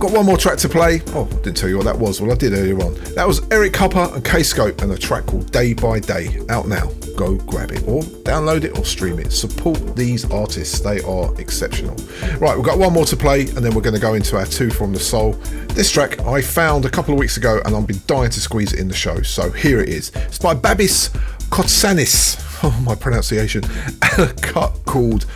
Got 0.00 0.10
one 0.10 0.26
more 0.26 0.36
track 0.36 0.58
to 0.58 0.68
play. 0.68 1.00
Oh, 1.10 1.26
didn't 1.44 1.58
tell 1.58 1.68
you 1.68 1.76
what 1.76 1.84
that 1.84 1.96
was. 1.96 2.20
Well, 2.20 2.32
I 2.32 2.34
did 2.34 2.54
earlier 2.54 2.80
on. 2.80 2.94
That 3.14 3.28
was 3.28 3.40
Eric 3.52 3.74
Kupper 3.74 4.12
and 4.12 4.24
K-Scope 4.24 4.82
and 4.82 4.90
a 4.90 4.98
track 4.98 5.26
called 5.26 5.52
Day 5.52 5.74
by 5.74 6.00
Day. 6.00 6.40
Out 6.48 6.66
now. 6.66 6.90
Go 7.20 7.36
grab 7.36 7.70
it 7.70 7.86
or 7.86 8.00
download 8.24 8.64
it 8.64 8.78
or 8.78 8.84
stream 8.86 9.18
it. 9.18 9.30
Support 9.30 9.94
these 9.94 10.24
artists. 10.30 10.80
They 10.80 11.02
are 11.02 11.38
exceptional. 11.38 11.94
Right, 12.38 12.56
we've 12.56 12.64
got 12.64 12.78
one 12.78 12.94
more 12.94 13.04
to 13.04 13.14
play 13.14 13.42
and 13.42 13.58
then 13.58 13.74
we're 13.74 13.82
going 13.82 13.94
to 13.94 14.00
go 14.00 14.14
into 14.14 14.38
our 14.38 14.46
two 14.46 14.70
from 14.70 14.94
the 14.94 15.00
soul. 15.00 15.32
This 15.74 15.90
track 15.90 16.18
I 16.20 16.40
found 16.40 16.86
a 16.86 16.88
couple 16.88 17.12
of 17.12 17.20
weeks 17.20 17.36
ago 17.36 17.60
and 17.66 17.76
I've 17.76 17.86
been 17.86 18.00
dying 18.06 18.30
to 18.30 18.40
squeeze 18.40 18.72
it 18.72 18.80
in 18.80 18.88
the 18.88 18.94
show. 18.94 19.20
So 19.20 19.50
here 19.50 19.80
it 19.80 19.90
is. 19.90 20.10
It's 20.14 20.38
by 20.38 20.54
Babis 20.54 21.10
Kotsanis. 21.50 22.42
Oh, 22.62 22.78
my 22.82 22.94
pronunciation. 22.94 23.64
And 24.18 24.30
a 24.30 24.32
cut 24.34 24.72
called 24.86 25.26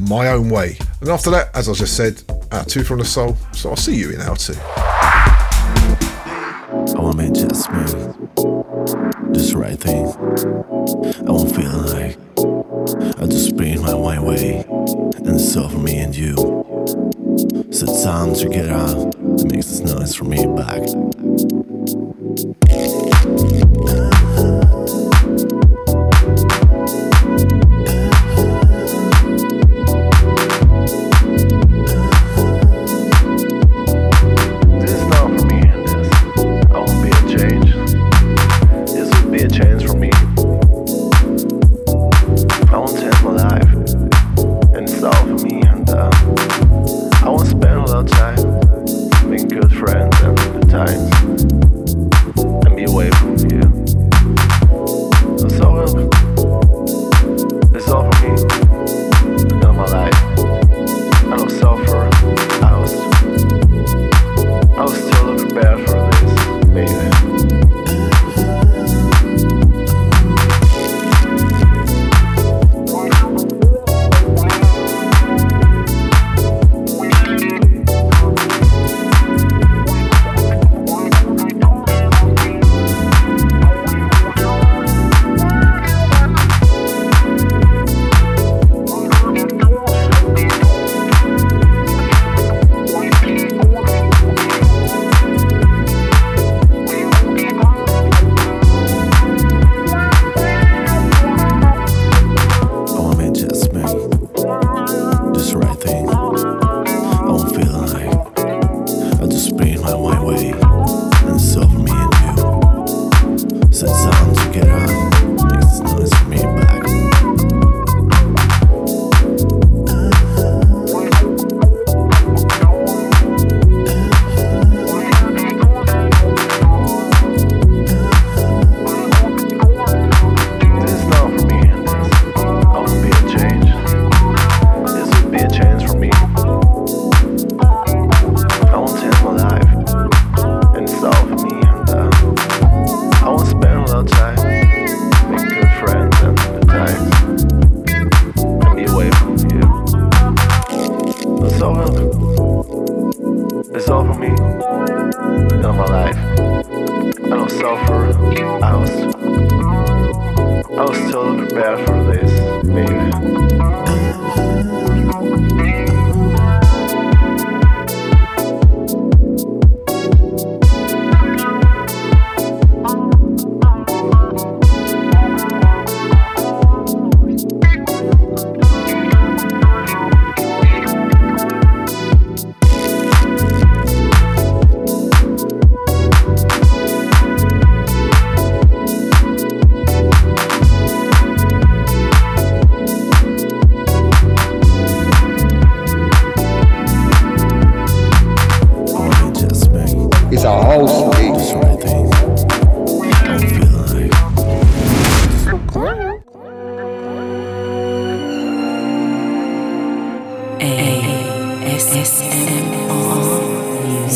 My 0.00 0.28
Own 0.28 0.50
Way. 0.50 0.76
And 1.00 1.08
after 1.08 1.30
that, 1.30 1.48
as 1.54 1.70
I 1.70 1.72
just 1.72 1.96
said, 1.96 2.22
our 2.52 2.66
two 2.66 2.84
from 2.84 2.98
the 2.98 3.04
soul. 3.06 3.38
So 3.52 3.70
I'll 3.70 3.76
see 3.76 3.96
you 3.96 4.10
in 4.10 4.20
hour 4.20 4.36
two. 4.36 4.52
Oh, 4.58 5.24
I 6.96 7.00
want 7.00 7.18
to 7.18 7.22
make 7.22 7.32
just 7.34 7.70
right 9.54 9.78
thing. 9.78 10.69
I 10.80 11.30
won't 11.30 11.54
feel 11.54 11.70
like 11.92 12.16
I 13.20 13.26
just 13.26 13.54
bring 13.54 13.82
my 13.82 13.92
white 13.92 14.22
way, 14.22 14.64
and 14.66 15.26
it's 15.28 15.54
all 15.54 15.68
for 15.68 15.78
me 15.78 15.98
and 15.98 16.16
you. 16.16 16.36
So 17.70 17.86
time 18.02 18.34
to 18.36 18.48
get 18.48 18.70
out. 18.70 19.14
It 19.14 19.52
makes 19.52 19.66
this 19.66 19.80
noise 19.80 20.14
for 20.14 20.24
me 20.24 20.46
back. 20.46 20.80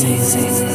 Music. 0.03 0.74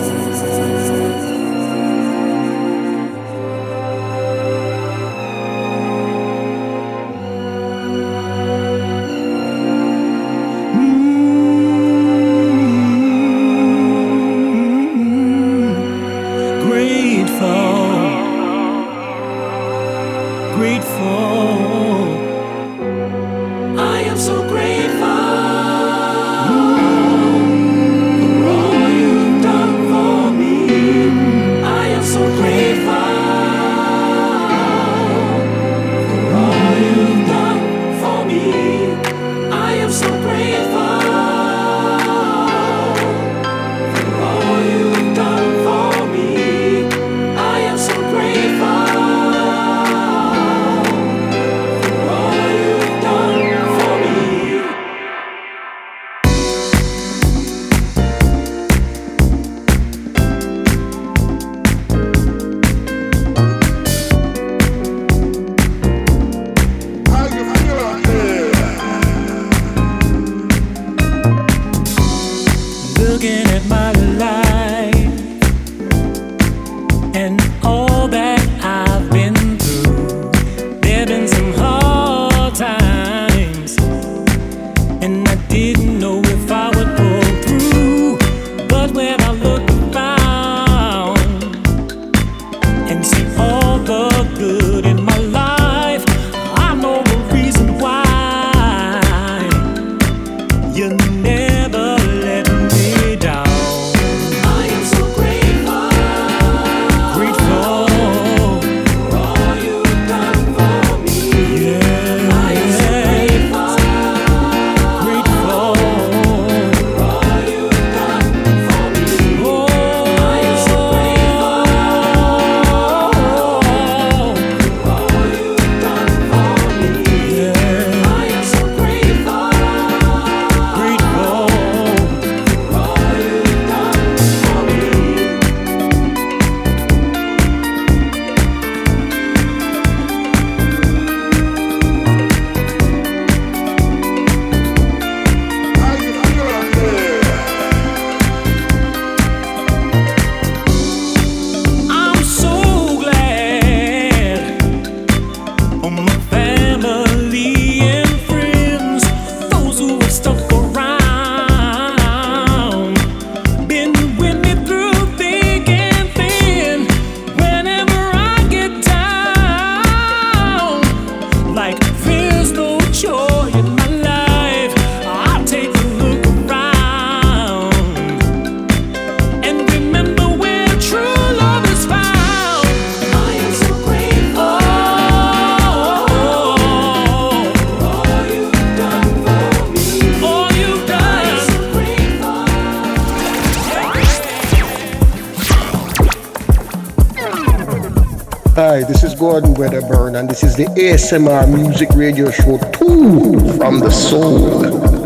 And 199.62 200.28
this 200.28 200.42
is 200.42 200.56
the 200.56 200.64
ASMR 200.64 201.46
Music 201.46 201.90
Radio 201.90 202.30
Show 202.30 202.56
2 202.72 203.58
from 203.58 203.78
the 203.80 203.90
Soul. 203.90 204.99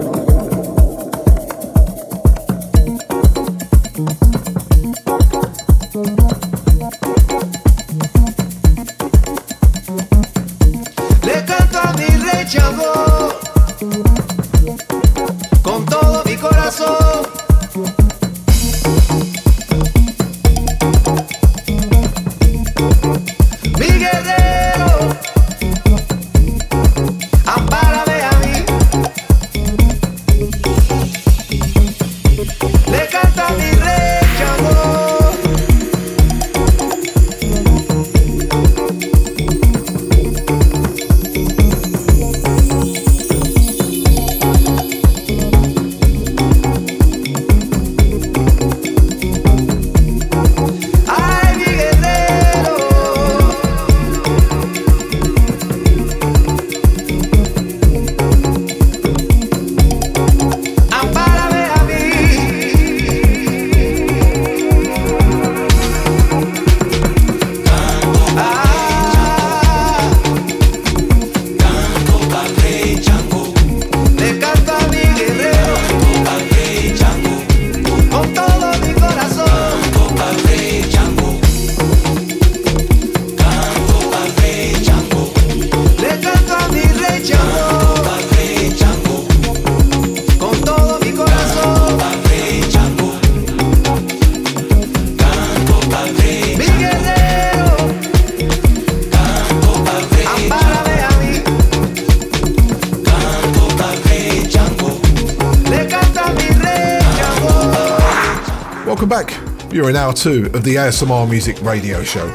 Two 110.25 110.47
of 110.55 110.65
the 110.65 110.77
ASMR 110.77 111.29
Music 111.29 111.61
Radio 111.61 112.03
Show. 112.03 112.27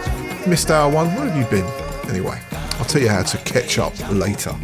Missed 0.46 0.70
hour 0.70 0.94
one? 0.94 1.08
Where 1.16 1.28
have 1.28 1.36
you 1.36 1.44
been? 1.50 1.66
Anyway, 2.08 2.40
I'll 2.78 2.86
tell 2.86 3.02
you 3.02 3.10
how 3.10 3.24
to 3.24 3.38
catch 3.40 3.80
up 3.80 3.98
later. 4.12 4.56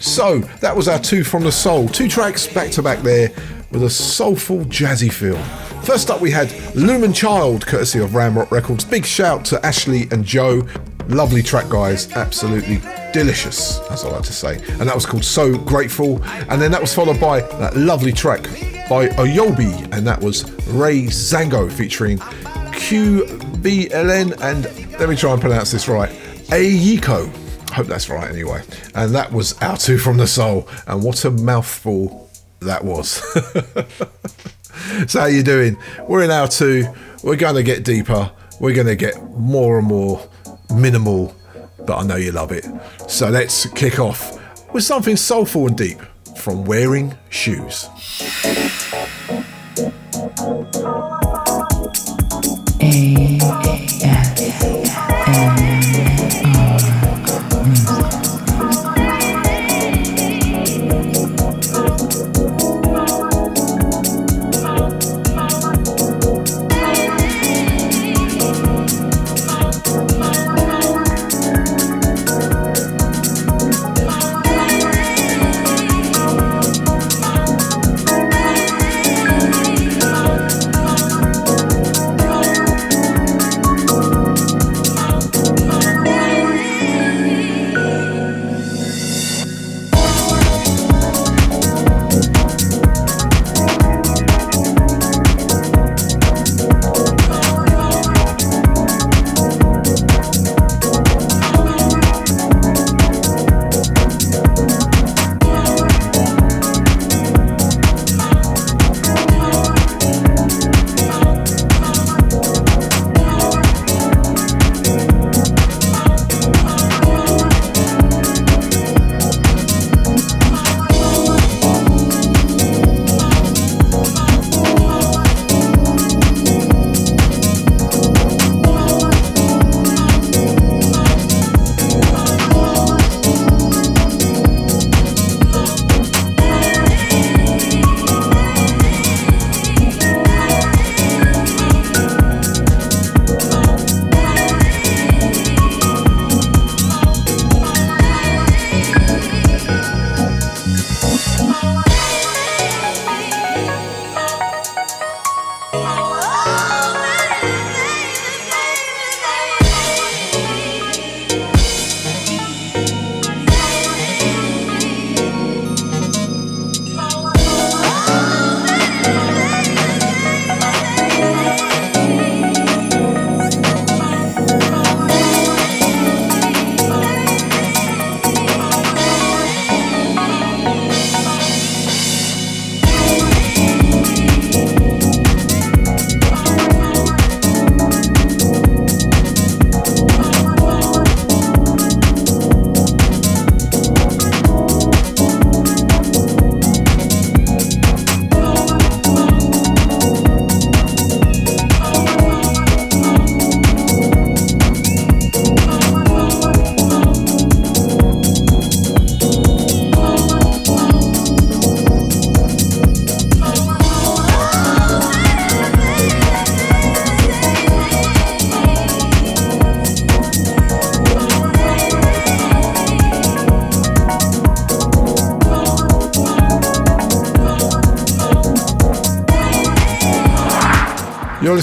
So, 0.00 0.40
that 0.60 0.76
was 0.76 0.86
our 0.86 0.98
two 0.98 1.24
from 1.24 1.44
the 1.44 1.50
soul. 1.50 1.88
Two 1.88 2.08
tracks 2.08 2.46
back 2.46 2.70
to 2.72 2.82
back 2.82 2.98
there 2.98 3.30
with 3.70 3.84
a 3.84 3.88
soulful, 3.88 4.66
jazzy 4.66 5.10
feel. 5.10 5.38
First 5.82 6.10
up, 6.10 6.20
we 6.20 6.30
had 6.30 6.52
Lumen 6.74 7.14
Child, 7.14 7.66
courtesy 7.66 8.00
of 8.00 8.10
Ramrock 8.10 8.50
Records. 8.50 8.84
Big 8.84 9.06
shout 9.06 9.46
to 9.46 9.64
Ashley 9.64 10.06
and 10.10 10.22
Joe. 10.22 10.68
Lovely 11.08 11.42
track, 11.42 11.70
guys. 11.70 12.12
Absolutely 12.12 12.82
delicious, 13.14 13.78
as 13.90 14.04
I 14.04 14.10
like 14.10 14.24
to 14.24 14.32
say. 14.34 14.56
And 14.72 14.86
that 14.86 14.94
was 14.94 15.06
called 15.06 15.24
So 15.24 15.56
Grateful. 15.56 16.22
And 16.50 16.60
then 16.60 16.70
that 16.72 16.82
was 16.82 16.94
followed 16.94 17.18
by 17.18 17.40
that 17.40 17.78
lovely 17.78 18.12
track 18.12 18.42
by 18.88 19.08
Oyobi, 19.08 19.72
and 19.94 20.06
that 20.06 20.20
was 20.20 20.50
Ray 20.68 21.04
Zango 21.04 21.72
featuring 21.72 22.18
QBLN 22.84 24.38
and 24.42 24.98
let 25.00 25.08
me 25.08 25.16
try 25.16 25.32
and 25.32 25.40
pronounce 25.40 25.72
this 25.72 25.88
right. 25.88 26.10
Ayiko. 26.50 27.30
Hope 27.70 27.86
that's 27.86 28.10
right 28.10 28.30
anyway. 28.30 28.62
And 28.94 29.14
that 29.14 29.32
was 29.32 29.58
our 29.62 29.78
two 29.78 29.96
from 29.96 30.18
the 30.18 30.26
soul. 30.26 30.68
And 30.86 31.02
what 31.02 31.24
a 31.24 31.30
mouthful 31.30 32.28
that 32.60 32.84
was. 32.84 33.22
so 35.10 35.20
how 35.20 35.26
you 35.26 35.42
doing? 35.42 35.78
We're 36.06 36.24
in 36.24 36.30
hour 36.30 36.46
two. 36.46 36.86
We're 37.22 37.36
gonna 37.36 37.62
get 37.62 37.84
deeper. 37.84 38.30
We're 38.60 38.74
gonna 38.74 38.96
get 38.96 39.30
more 39.30 39.78
and 39.78 39.86
more 39.86 40.28
minimal, 40.74 41.34
but 41.86 41.96
I 41.96 42.02
know 42.02 42.16
you 42.16 42.32
love 42.32 42.52
it. 42.52 42.66
So 43.08 43.30
let's 43.30 43.64
kick 43.70 43.98
off 43.98 44.38
with 44.74 44.84
something 44.84 45.16
soulful 45.16 45.68
and 45.68 45.78
deep 45.78 46.00
from 46.36 46.66
wearing 46.66 47.16
shoes. 47.30 47.88
Thank 52.84 53.83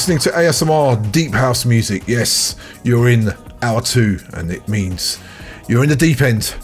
listening 0.02 0.18
to 0.18 0.32
ASMR 0.32 1.11
Deep 1.11 1.32
House 1.32 1.64
Music. 1.64 2.02
Yes, 2.07 2.56
you're 2.84 3.07
in 3.07 3.30
hour 3.61 3.84
two, 3.84 4.18
and 4.34 4.49
it 4.49 4.68
means 4.68 5.19
you're 5.68 5.84
in 5.84 5.90
the 5.90 5.95
deep 5.95 6.22
end 6.22 6.56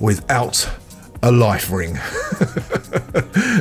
without 0.00 0.70
a 1.24 1.32
life 1.32 1.72
ring. 1.72 1.94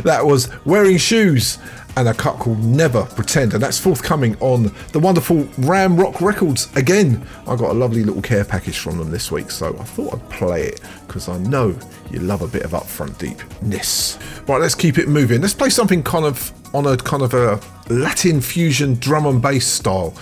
that 0.03 0.21
was 0.23 0.51
Wearing 0.63 0.97
Shoes 0.97 1.57
and 1.97 2.07
a 2.07 2.13
cut 2.13 2.37
called 2.37 2.63
Never 2.63 3.03
Pretend, 3.03 3.55
and 3.55 3.63
that's 3.63 3.79
forthcoming 3.79 4.37
on 4.41 4.71
the 4.91 4.99
wonderful 4.99 5.47
Ram 5.57 5.97
Rock 5.97 6.21
Records. 6.21 6.71
Again, 6.75 7.27
I 7.47 7.55
got 7.55 7.71
a 7.71 7.73
lovely 7.73 8.03
little 8.03 8.21
care 8.21 8.45
package 8.45 8.77
from 8.77 8.99
them 8.99 9.09
this 9.09 9.31
week, 9.31 9.49
so 9.49 9.75
I 9.75 9.83
thought 9.85 10.13
I'd 10.13 10.29
play 10.29 10.65
it 10.65 10.81
because 11.07 11.29
I 11.29 11.39
know 11.39 11.75
you 12.11 12.19
love 12.19 12.43
a 12.43 12.47
bit 12.47 12.61
of 12.61 12.73
upfront 12.73 13.17
deepness. 13.17 14.19
Right, 14.47 14.61
let's 14.61 14.75
keep 14.75 14.99
it 14.99 15.07
moving. 15.07 15.41
Let's 15.41 15.55
play 15.55 15.71
something 15.71 16.03
kind 16.03 16.25
of 16.25 16.53
on 16.75 16.85
a 16.85 16.95
kind 16.95 17.23
of 17.23 17.33
a 17.33 17.59
Latin 17.89 18.41
fusion 18.41 18.95
drum 18.95 19.25
and 19.25 19.41
bass 19.41 19.67
style. 19.67 20.13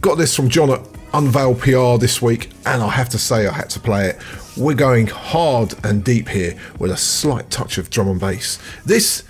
Got 0.00 0.16
this 0.16 0.34
from 0.34 0.48
John 0.48 0.70
at 0.70 0.80
Unveil 1.14 1.54
PR 1.54 1.98
this 1.98 2.20
week, 2.20 2.50
and 2.66 2.82
I 2.82 2.88
have 2.90 3.08
to 3.10 3.18
say 3.18 3.46
I 3.46 3.52
had 3.52 3.70
to 3.70 3.80
play 3.80 4.08
it. 4.08 4.18
We're 4.56 4.74
going 4.74 5.06
hard 5.06 5.74
and 5.84 6.02
deep 6.04 6.28
here 6.28 6.58
with 6.78 6.90
a 6.90 6.96
slight 6.96 7.48
touch 7.50 7.78
of 7.78 7.90
drum 7.90 8.08
and 8.08 8.20
bass. 8.20 8.58
This 8.84 9.22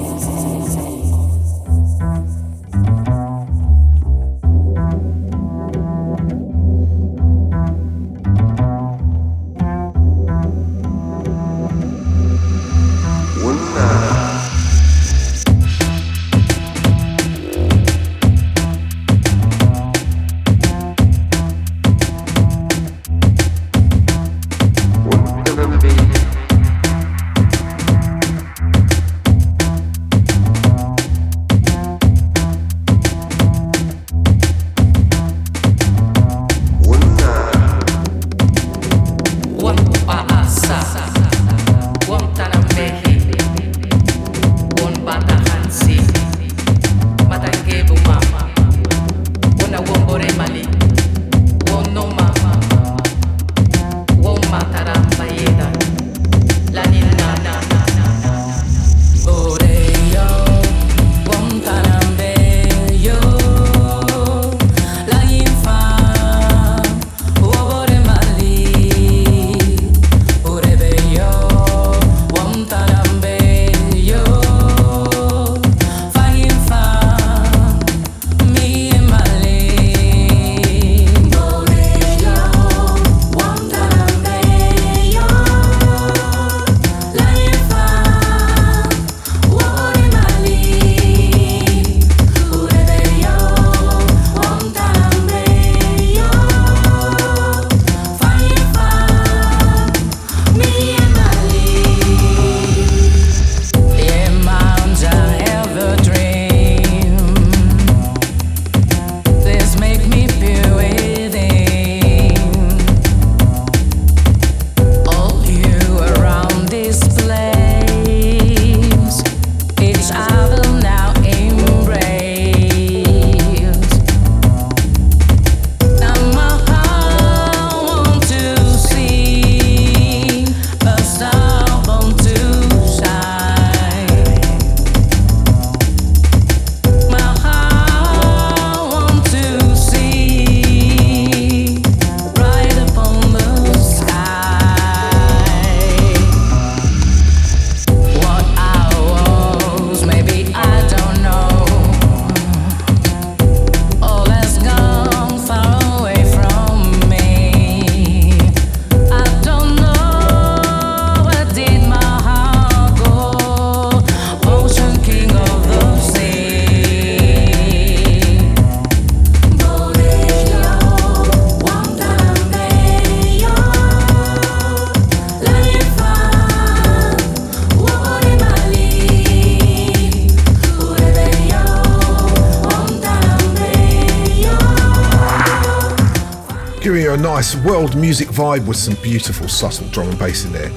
Nice 187.36 187.56
world 187.66 187.98
music 187.98 188.30
vibe 188.30 188.66
with 188.66 188.78
some 188.78 188.96
beautiful 189.04 189.46
subtle 189.50 189.86
drum 189.90 190.08
and 190.08 190.18
bass 190.18 190.46
in 190.46 190.54
there. 190.54 190.72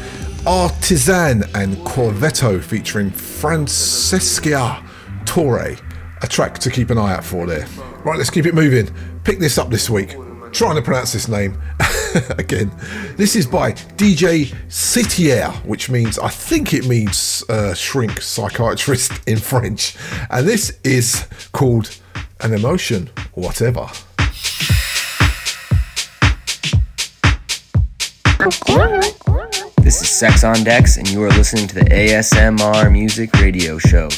Artisan 0.44 1.44
and 1.54 1.76
Corvetto 1.86 2.60
featuring 2.60 3.12
Francesca 3.12 4.84
Torre, 5.24 5.76
a 6.20 6.26
track 6.26 6.58
to 6.58 6.68
keep 6.68 6.90
an 6.90 6.98
eye 6.98 7.14
out 7.14 7.22
for 7.22 7.46
there. 7.46 7.64
Right, 8.04 8.18
let's 8.18 8.28
keep 8.28 8.44
it 8.44 8.56
moving. 8.56 8.92
Pick 9.22 9.38
this 9.38 9.56
up 9.56 9.70
this 9.70 9.88
week. 9.88 10.16
Trying 10.50 10.74
to 10.74 10.82
pronounce 10.82 11.12
this 11.12 11.28
name 11.28 11.56
again. 12.38 12.72
This 13.16 13.36
is 13.36 13.46
by 13.46 13.70
DJ 13.70 14.46
Citier, 14.66 15.52
which 15.64 15.88
means 15.88 16.18
I 16.18 16.28
think 16.28 16.74
it 16.74 16.88
means 16.88 17.44
uh, 17.48 17.72
shrink 17.72 18.20
psychiatrist 18.20 19.12
in 19.28 19.38
French, 19.38 19.96
and 20.28 20.48
this 20.48 20.76
is 20.82 21.24
called 21.52 21.96
an 22.40 22.52
emotion, 22.52 23.10
whatever. 23.34 23.88
Sex 30.18 30.42
on 30.42 30.64
Decks, 30.64 30.96
and 30.96 31.08
you 31.08 31.22
are 31.22 31.28
listening 31.28 31.68
to 31.68 31.76
the 31.76 31.84
ASMR 31.84 32.90
Music 32.90 33.32
Radio 33.34 33.78
Show. 33.78 34.08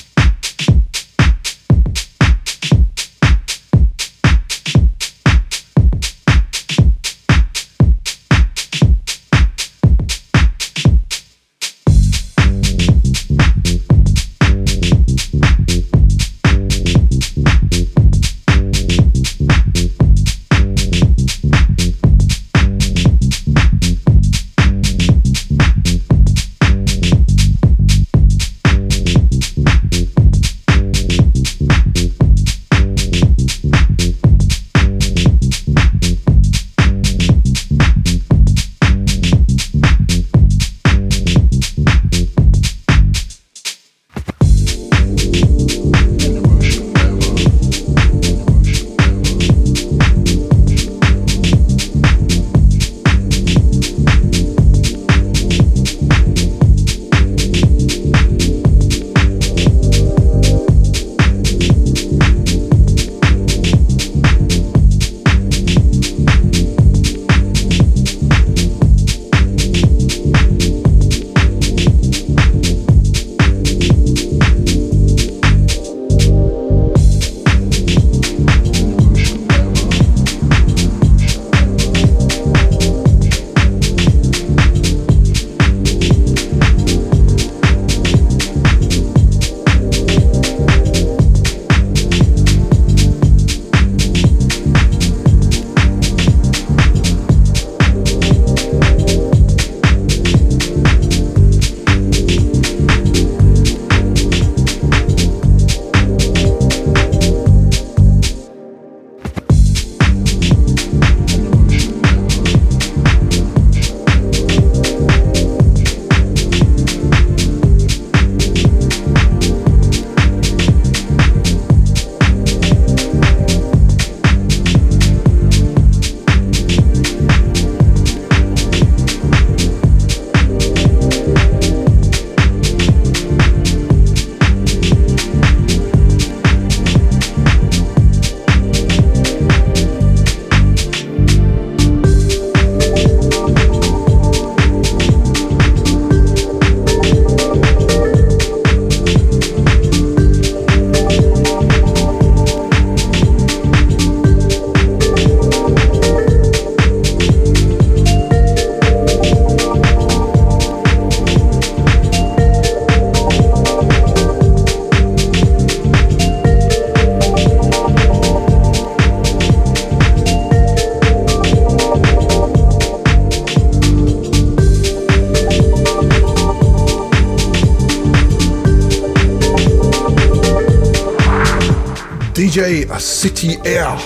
DJ 182.60 183.00
City 183.00 183.56
Air 183.64 183.96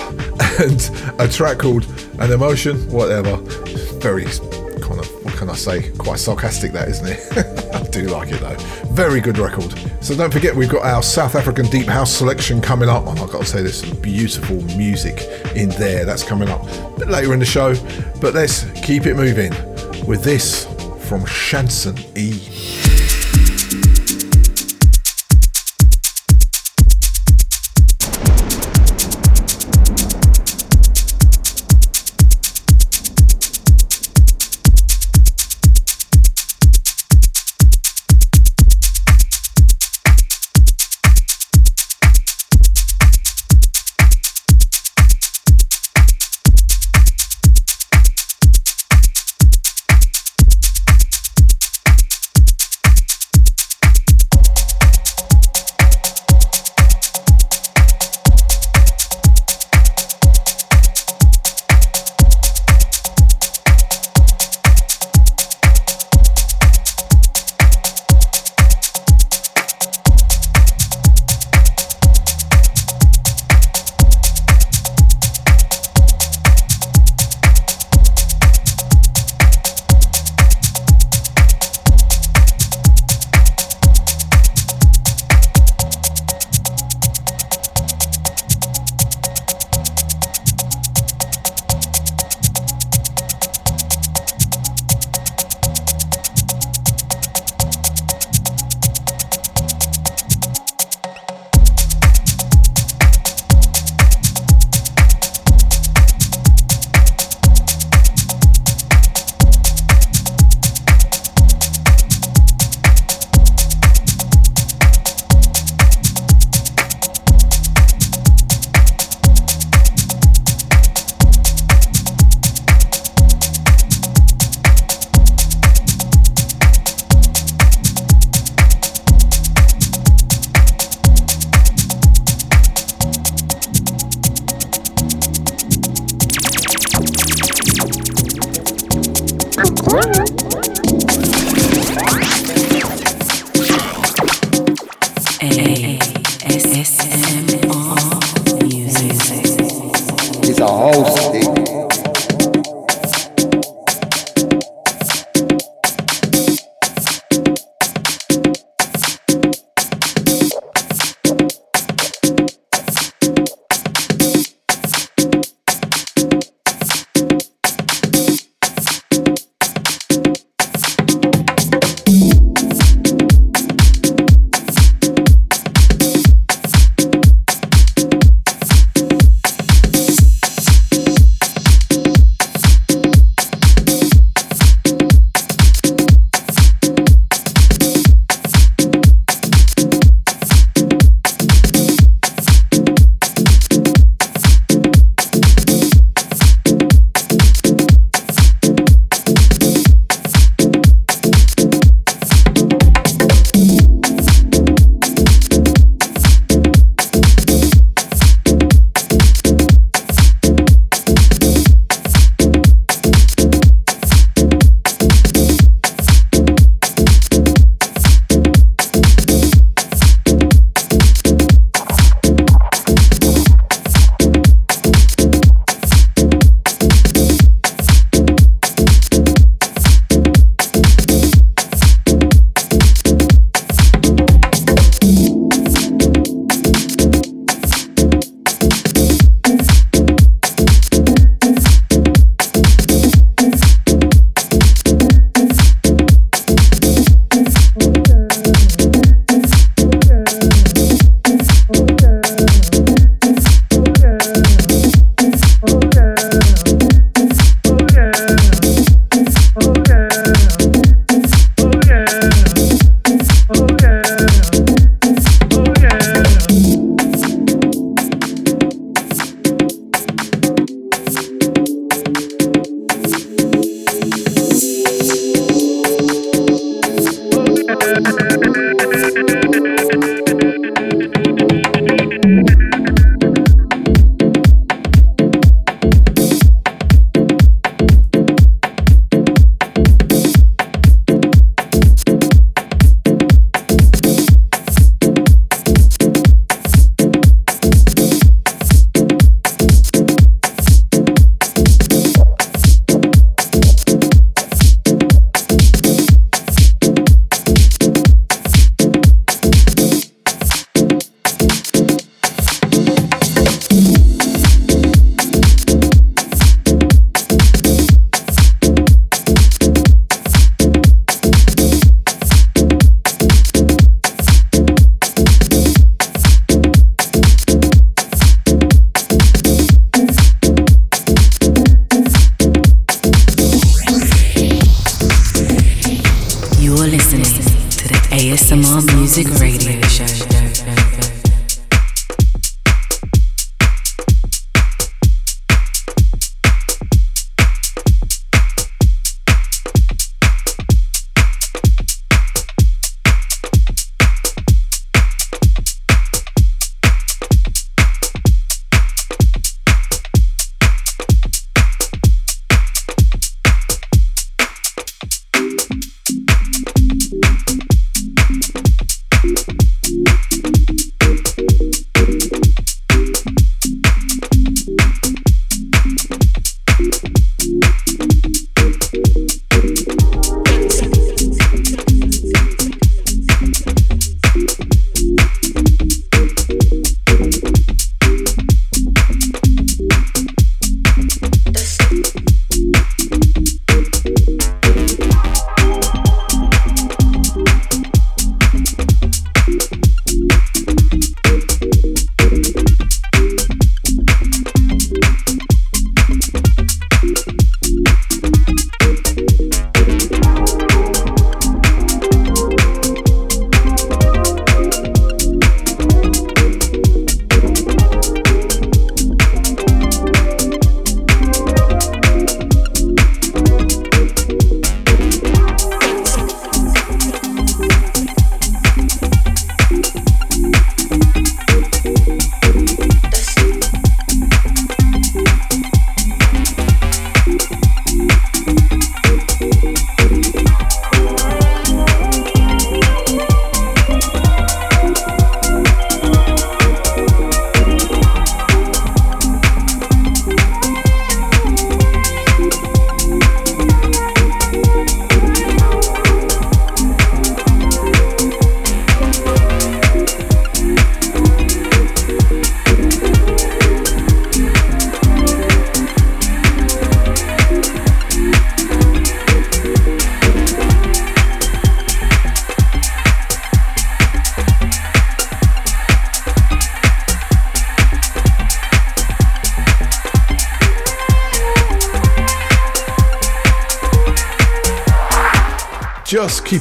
and 0.61 1.19
a 1.19 1.27
track 1.27 1.57
called 1.59 1.83
An 2.19 2.31
Emotion, 2.31 2.89
whatever. 2.89 3.35
Very 3.99 4.23
kind 4.81 4.97
of, 4.97 5.25
what 5.25 5.33
can 5.33 5.49
I 5.49 5.55
say? 5.55 5.91
Quite 5.97 6.19
sarcastic, 6.19 6.71
that 6.71 6.87
isn't 6.87 7.05
it? 7.05 7.75
I 7.75 7.83
do 7.89 8.03
like 8.03 8.31
it 8.31 8.39
though. 8.39 8.55
Very 8.93 9.19
good 9.19 9.39
record. 9.39 9.77
So 9.99 10.15
don't 10.15 10.31
forget, 10.31 10.55
we've 10.55 10.69
got 10.69 10.85
our 10.85 11.03
South 11.03 11.35
African 11.35 11.65
Deep 11.65 11.87
House 11.87 12.09
selection 12.09 12.61
coming 12.61 12.87
up. 12.87 13.05
I've 13.07 13.29
got 13.29 13.41
to 13.41 13.45
say, 13.45 13.61
there's 13.61 13.81
some 13.81 13.99
beautiful 13.99 14.61
music 14.77 15.23
in 15.53 15.67
there. 15.71 16.05
That's 16.05 16.23
coming 16.23 16.47
up 16.47 16.63
a 16.63 16.99
bit 16.99 17.09
later 17.09 17.33
in 17.33 17.39
the 17.39 17.45
show. 17.45 17.75
But 18.21 18.35
let's 18.35 18.63
keep 18.79 19.05
it 19.05 19.15
moving 19.15 19.51
with 20.07 20.23
this 20.23 20.63
from 21.09 21.25
Shanson 21.25 21.99
E. 22.17 22.54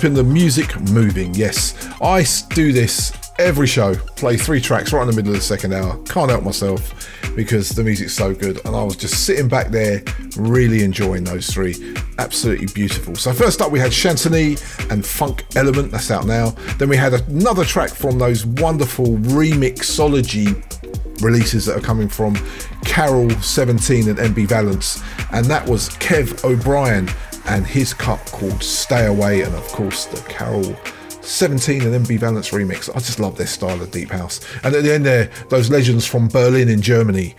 keeping 0.04 0.14
the 0.14 0.22
music 0.22 0.78
moving. 0.90 1.32
Yes, 1.32 1.74
I 2.02 2.26
do 2.54 2.74
this 2.74 3.10
every 3.38 3.66
show, 3.66 3.94
play 3.94 4.36
three 4.36 4.60
tracks 4.60 4.92
right 4.92 5.00
in 5.00 5.08
the 5.08 5.16
middle 5.16 5.32
of 5.32 5.38
the 5.38 5.42
second 5.42 5.72
hour. 5.72 5.96
Can't 6.02 6.30
help 6.30 6.44
myself 6.44 7.10
because 7.34 7.70
the 7.70 7.82
music's 7.82 8.12
so 8.12 8.34
good. 8.34 8.60
And 8.66 8.76
I 8.76 8.82
was 8.82 8.96
just 8.96 9.24
sitting 9.24 9.48
back 9.48 9.68
there, 9.68 10.02
really 10.36 10.84
enjoying 10.84 11.24
those 11.24 11.48
three. 11.48 11.96
Absolutely 12.18 12.66
beautiful. 12.66 13.16
So, 13.16 13.32
first 13.32 13.62
up, 13.62 13.72
we 13.72 13.78
had 13.78 13.92
Chantony 13.92 14.60
and 14.90 15.06
Funk 15.06 15.42
Element, 15.56 15.90
that's 15.90 16.10
out 16.10 16.26
now. 16.26 16.50
Then 16.76 16.90
we 16.90 16.98
had 16.98 17.14
another 17.14 17.64
track 17.64 17.88
from 17.88 18.18
those 18.18 18.44
wonderful 18.44 19.06
remixology 19.06 20.52
releases 21.22 21.64
that 21.64 21.78
are 21.78 21.80
coming 21.80 22.08
from 22.08 22.36
Karol 22.84 23.30
17 23.30 24.10
and 24.10 24.18
MB 24.18 24.48
Valence, 24.48 25.02
and 25.32 25.46
that 25.46 25.66
was 25.66 25.88
Kev 25.88 26.44
O'Brien 26.44 27.08
and 27.46 27.66
his 27.66 27.94
cut 27.94 28.24
called 28.26 28.62
Stay 28.62 29.06
Away, 29.06 29.42
and 29.42 29.54
of 29.54 29.66
course 29.68 30.06
the 30.06 30.20
Karol 30.28 30.76
17 31.20 31.82
and 31.82 32.06
MB 32.06 32.18
Valence 32.18 32.50
remix. 32.50 32.90
I 32.90 32.98
just 32.98 33.18
love 33.18 33.36
their 33.36 33.46
style 33.46 33.80
of 33.80 33.90
deep 33.90 34.10
house. 34.10 34.40
And 34.62 34.74
at 34.74 34.82
the 34.82 34.94
end 34.94 35.06
there, 35.06 35.30
those 35.48 35.70
legends 35.70 36.06
from 36.06 36.28
Berlin 36.28 36.68
in 36.68 36.82
Germany, 36.82 37.34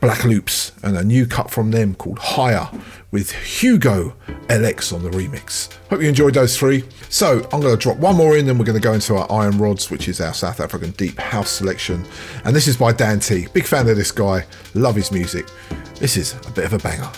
Black 0.00 0.24
Loops, 0.24 0.72
and 0.82 0.96
a 0.96 1.04
new 1.04 1.26
cut 1.26 1.50
from 1.50 1.70
them 1.70 1.94
called 1.94 2.18
Higher 2.18 2.68
with 3.10 3.30
Hugo 3.32 4.14
LX 4.48 4.92
on 4.92 5.02
the 5.02 5.10
remix. 5.10 5.72
Hope 5.90 6.02
you 6.02 6.08
enjoyed 6.08 6.34
those 6.34 6.56
three. 6.56 6.84
So 7.08 7.48
I'm 7.52 7.60
going 7.60 7.76
to 7.76 7.76
drop 7.76 7.98
one 7.98 8.16
more 8.16 8.36
in, 8.36 8.46
then 8.46 8.58
we're 8.58 8.64
going 8.64 8.80
to 8.80 8.82
go 8.82 8.92
into 8.92 9.16
our 9.16 9.30
Iron 9.30 9.58
Rods, 9.58 9.90
which 9.90 10.08
is 10.08 10.20
our 10.20 10.34
South 10.34 10.60
African 10.60 10.90
deep 10.92 11.18
house 11.18 11.50
selection. 11.50 12.04
And 12.44 12.54
this 12.54 12.66
is 12.66 12.76
by 12.76 12.92
Dan 12.92 13.20
T. 13.20 13.46
Big 13.52 13.64
fan 13.64 13.88
of 13.88 13.96
this 13.96 14.12
guy, 14.12 14.44
love 14.74 14.96
his 14.96 15.12
music. 15.12 15.46
This 15.96 16.16
is 16.16 16.34
a 16.46 16.50
bit 16.52 16.64
of 16.64 16.72
a 16.74 16.78
banger. 16.78 17.10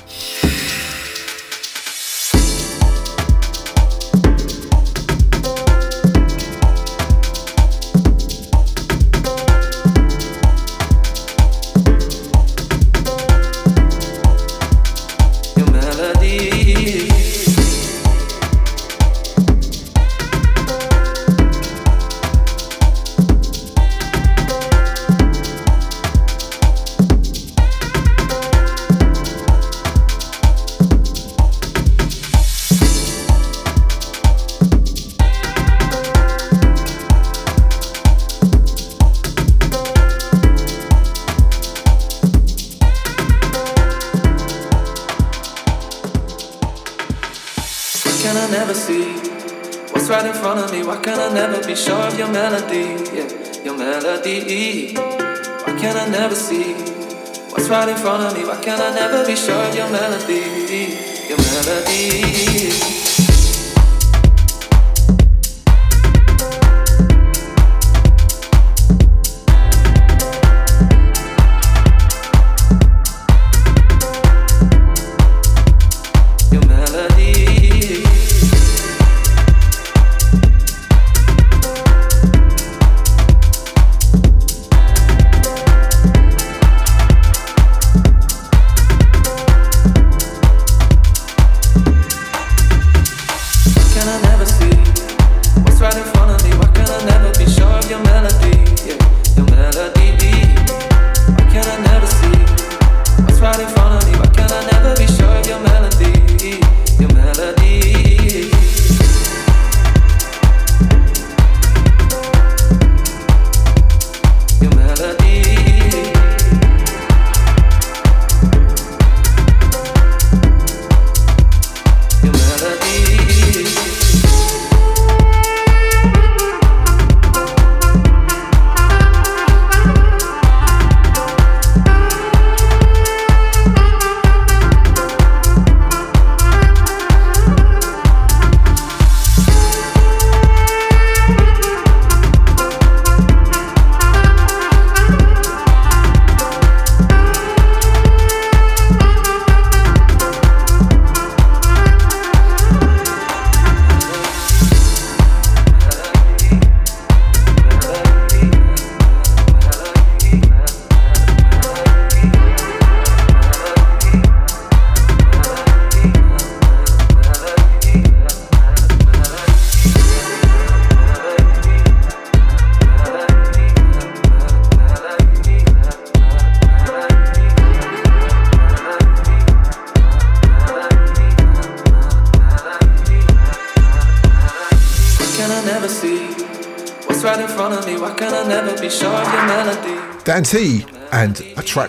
Melody? 59.90 60.37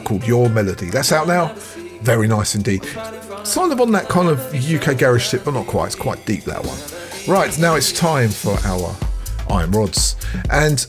Called 0.09 0.25
Your 0.25 0.49
Melody. 0.49 0.89
That's 0.89 1.11
out 1.11 1.27
now. 1.27 1.53
Very 2.01 2.27
nice 2.27 2.55
indeed. 2.55 2.81
Kind 2.81 3.71
of 3.71 3.79
on 3.79 3.91
that 3.91 4.09
kind 4.09 4.27
of 4.27 4.39
UK 4.55 4.97
garage 4.97 5.29
tip, 5.29 5.45
but 5.45 5.53
not 5.53 5.67
quite. 5.67 5.85
It's 5.85 5.95
quite 5.95 6.25
deep 6.25 6.45
that 6.45 6.65
one. 6.65 6.79
Right, 7.31 7.55
now 7.59 7.75
it's 7.75 7.91
time 7.91 8.29
for 8.29 8.57
our 8.65 8.95
Iron 9.51 9.69
Rods. 9.69 10.15
And 10.49 10.83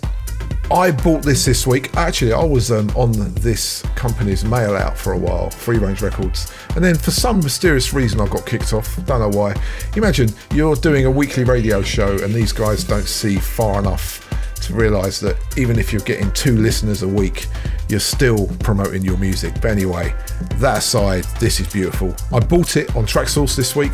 I 0.72 0.90
bought 0.90 1.22
this 1.22 1.44
this 1.44 1.66
week. 1.66 1.94
Actually, 1.98 2.32
I 2.32 2.42
was 2.42 2.72
um, 2.72 2.88
on 2.96 3.12
this 3.34 3.82
company's 3.94 4.42
mail 4.42 4.74
out 4.74 4.96
for 4.96 5.12
a 5.12 5.18
while, 5.18 5.50
Freerange 5.50 6.00
Records. 6.00 6.50
And 6.74 6.82
then 6.82 6.96
for 6.96 7.10
some 7.10 7.40
mysterious 7.40 7.92
reason, 7.92 8.22
I 8.22 8.26
got 8.26 8.46
kicked 8.46 8.72
off. 8.72 9.04
Don't 9.04 9.20
know 9.20 9.38
why. 9.38 9.54
Imagine 9.96 10.30
you're 10.54 10.76
doing 10.76 11.04
a 11.04 11.10
weekly 11.10 11.44
radio 11.44 11.82
show 11.82 12.16
and 12.24 12.32
these 12.32 12.52
guys 12.54 12.84
don't 12.84 13.06
see 13.06 13.36
far 13.36 13.80
enough 13.80 14.26
to 14.62 14.74
realize 14.74 15.20
that 15.20 15.36
even 15.58 15.78
if 15.78 15.92
you're 15.92 16.02
getting 16.02 16.32
two 16.32 16.56
listeners 16.56 17.02
a 17.02 17.08
week, 17.08 17.48
you're 17.90 18.00
still 18.00 18.46
promoting 18.60 19.02
your 19.02 19.18
music. 19.18 19.54
But 19.54 19.72
anyway, 19.72 20.14
that 20.56 20.78
aside, 20.78 21.24
this 21.40 21.60
is 21.60 21.70
beautiful. 21.72 22.14
I 22.32 22.40
bought 22.40 22.76
it 22.76 22.94
on 22.96 23.04
Traxsource 23.04 23.56
this 23.56 23.74
week. 23.74 23.92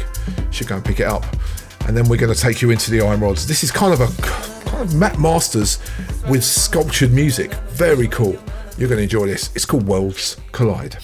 Should 0.51 0.69
go 0.69 0.77
and 0.77 0.85
pick 0.85 1.01
it 1.01 1.07
up. 1.07 1.25
And 1.87 1.97
then 1.97 2.09
we're 2.09 2.19
going 2.19 2.35
to 2.35 2.41
take 2.41 2.63
you 2.63 2.71
into 2.71 2.91
the 2.91 3.01
Iron 3.01 3.21
Rods. 3.21 3.47
This 3.47 3.63
is 3.63 3.71
kind 3.71 3.93
of 3.93 4.01
a 4.01 4.23
kind 4.63 4.83
of 4.83 4.95
Matt 4.95 5.19
Masters 5.19 5.79
with 6.29 6.45
sculptured 6.45 7.13
music. 7.13 7.55
Very 7.71 8.09
cool. 8.09 8.37
You're 8.77 8.89
going 8.89 8.99
to 8.99 9.05
enjoy 9.05 9.27
this. 9.27 9.55
It's 9.57 9.65
called 9.65 9.87
Worlds 9.87 10.37
Collide. 10.53 10.97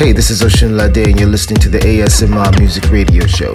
Hey, 0.00 0.12
this 0.12 0.30
is 0.30 0.40
Osunlade, 0.40 1.10
and 1.10 1.20
you're 1.20 1.28
listening 1.28 1.60
to 1.60 1.68
the 1.68 1.78
ASMR 1.80 2.58
Music 2.58 2.90
Radio 2.90 3.26
Show. 3.26 3.54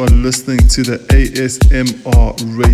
Are 0.00 0.06
listening 0.08 0.56
to 0.56 0.82
the 0.82 0.96
ASMR 1.12 2.32
radio 2.56 2.69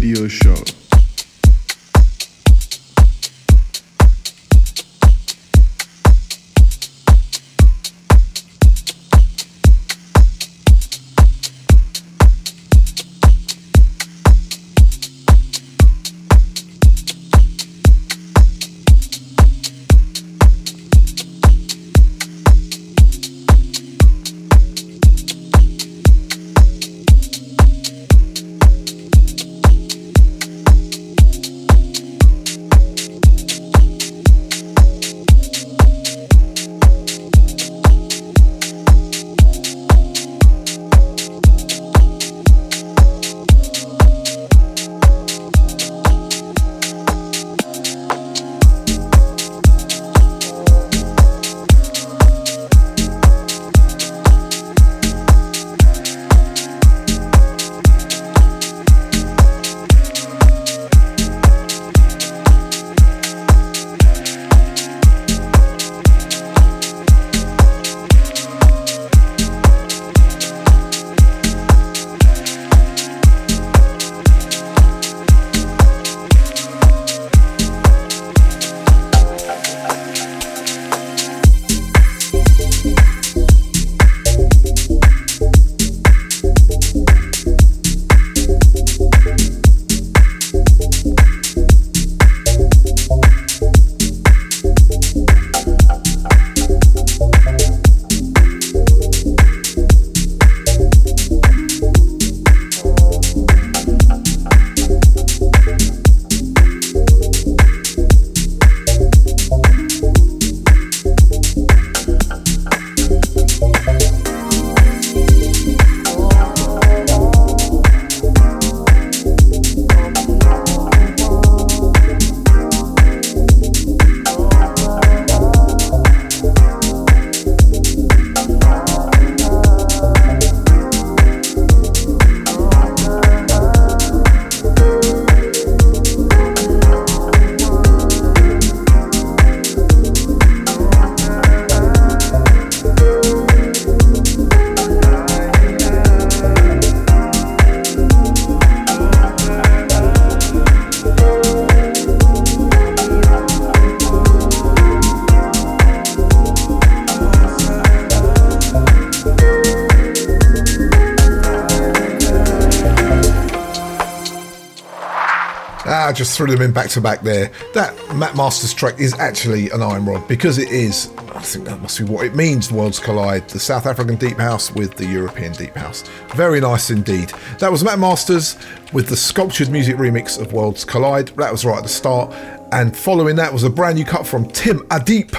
threw 166.36 166.46
them 166.46 166.60
in 166.60 166.72
back 166.72 166.88
to 166.90 167.00
back 167.00 167.22
there. 167.22 167.50
That 167.74 167.94
Matt 168.14 168.36
Masters 168.36 168.74
track 168.74 169.00
is 169.00 169.14
actually 169.14 169.70
an 169.70 169.82
iron 169.82 170.04
rod 170.04 170.28
because 170.28 170.58
it 170.58 170.68
is, 170.68 171.10
I 171.34 171.40
think 171.40 171.64
that 171.64 171.80
must 171.80 171.98
be 171.98 172.04
what 172.04 172.26
it 172.26 172.34
means, 172.34 172.70
Worlds 172.70 172.98
Collide, 172.98 173.48
the 173.48 173.58
South 173.58 173.86
African 173.86 174.16
Deep 174.16 174.36
House 174.36 174.72
with 174.72 174.96
the 174.96 175.06
European 175.06 175.52
Deep 175.52 175.74
House. 175.74 176.02
Very 176.34 176.60
nice 176.60 176.90
indeed. 176.90 177.30
That 177.58 177.72
was 177.72 177.82
Matt 177.82 177.98
Masters 177.98 178.56
with 178.92 179.08
the 179.08 179.16
Sculptured 179.16 179.70
Music 179.70 179.96
remix 179.96 180.40
of 180.40 180.52
Worlds 180.52 180.84
Collide. 180.84 181.28
That 181.36 181.52
was 181.52 181.64
right 181.64 181.78
at 181.78 181.82
the 181.82 181.88
start. 181.88 182.34
And 182.72 182.96
following 182.96 183.36
that 183.36 183.52
was 183.52 183.64
a 183.64 183.70
brand 183.70 183.96
new 183.96 184.04
cut 184.04 184.26
from 184.26 184.48
Tim 184.50 184.80
Adip 184.88 185.34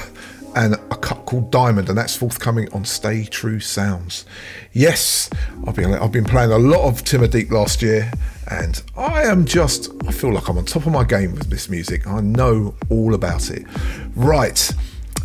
and 0.56 0.74
a 0.74 0.98
cut 0.98 1.26
called 1.26 1.52
Diamond, 1.52 1.90
and 1.90 1.98
that's 1.98 2.16
forthcoming 2.16 2.72
on 2.74 2.84
Stay 2.84 3.26
True 3.26 3.60
Sounds. 3.60 4.26
Yes, 4.74 5.30
I've 5.68 5.76
been 5.76 5.94
I've 5.94 6.12
been 6.12 6.26
playing 6.26 6.52
a 6.52 6.58
lot 6.58 6.88
of 6.88 7.04
Tim 7.04 7.22
Adip 7.22 7.52
last 7.52 7.84
year, 7.84 8.12
and 8.50 8.82
I 8.96 9.24
am 9.24 9.46
just 9.46 9.92
feel 10.18 10.34
like 10.34 10.50
I'm 10.50 10.58
on 10.58 10.66
top 10.66 10.88
of 10.88 10.92
my 10.92 11.04
game 11.04 11.36
with 11.36 11.52
this 11.52 11.70
music. 11.70 12.08
I 12.08 12.22
know 12.22 12.74
all 12.90 13.14
about 13.14 13.52
it. 13.52 13.68
Right. 14.16 14.72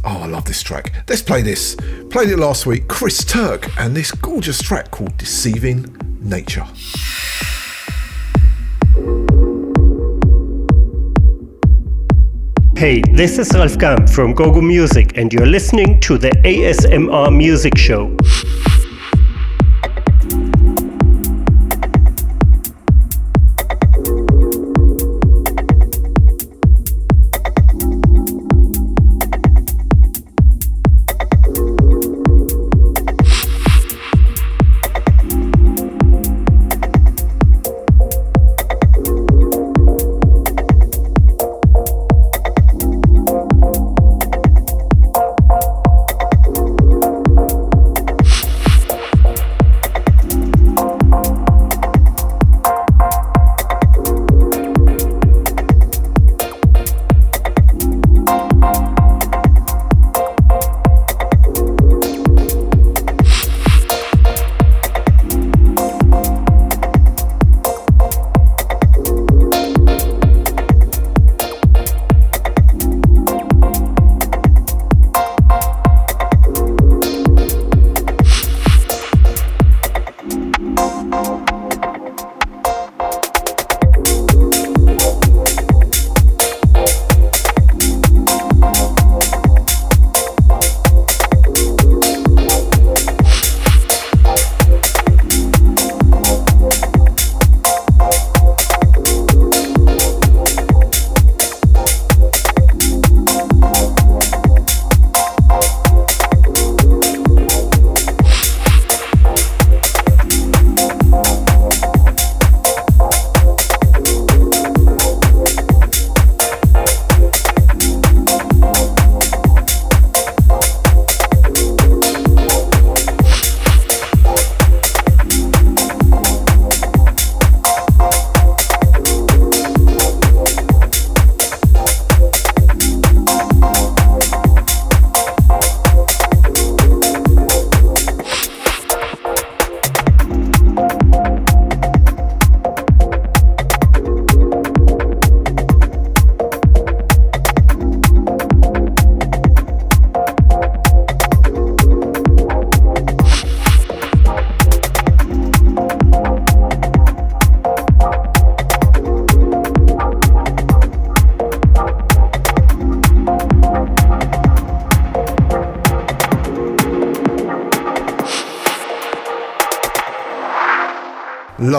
Oh, 0.05 0.19
I 0.19 0.27
love 0.27 0.45
this 0.45 0.63
track. 0.63 0.93
Let's 1.09 1.23
play 1.23 1.41
this. 1.41 1.77
Played 2.11 2.29
it 2.29 2.37
last 2.37 2.67
week, 2.67 2.89
Chris 2.89 3.25
Turk, 3.25 3.71
and 3.79 3.97
this 3.97 4.11
gorgeous 4.11 4.61
track 4.61 4.91
called 4.91 5.17
Deceiving 5.17 5.97
Nature. 6.21 6.67
Hey, 12.77 13.01
this 13.13 13.39
is 13.39 13.51
Ralf 13.55 13.79
Gum 13.79 14.07
from 14.07 14.35
Gogo 14.35 14.61
Music, 14.61 15.17
and 15.17 15.33
you're 15.33 15.47
listening 15.47 16.01
to 16.01 16.19
the 16.19 16.31
ASMR 16.45 17.35
Music 17.35 17.79
Show. 17.79 18.15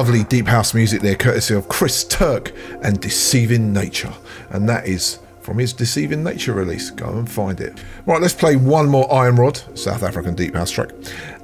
Lovely 0.03 0.25
deep 0.25 0.47
house 0.47 0.73
music 0.73 1.01
there, 1.01 1.15
courtesy 1.15 1.55
of 1.55 1.69
Chris 1.69 2.03
Turk 2.03 2.51
and 2.81 2.99
Deceiving 2.99 3.71
Nature. 3.71 4.11
And 4.49 4.67
that 4.67 4.85
is 4.85 5.19
from 5.39 5.59
his 5.59 5.71
Deceiving 5.71 6.25
Nature 6.25 6.51
release. 6.51 6.89
Go 6.89 7.07
and 7.07 7.31
find 7.31 7.61
it. 7.61 7.81
Right, 8.05 8.21
let's 8.21 8.33
play 8.33 8.57
one 8.57 8.89
more 8.89 9.09
Iron 9.13 9.37
Rod, 9.37 9.61
South 9.79 10.03
African 10.03 10.35
deep 10.35 10.55
house 10.55 10.71
track. 10.71 10.89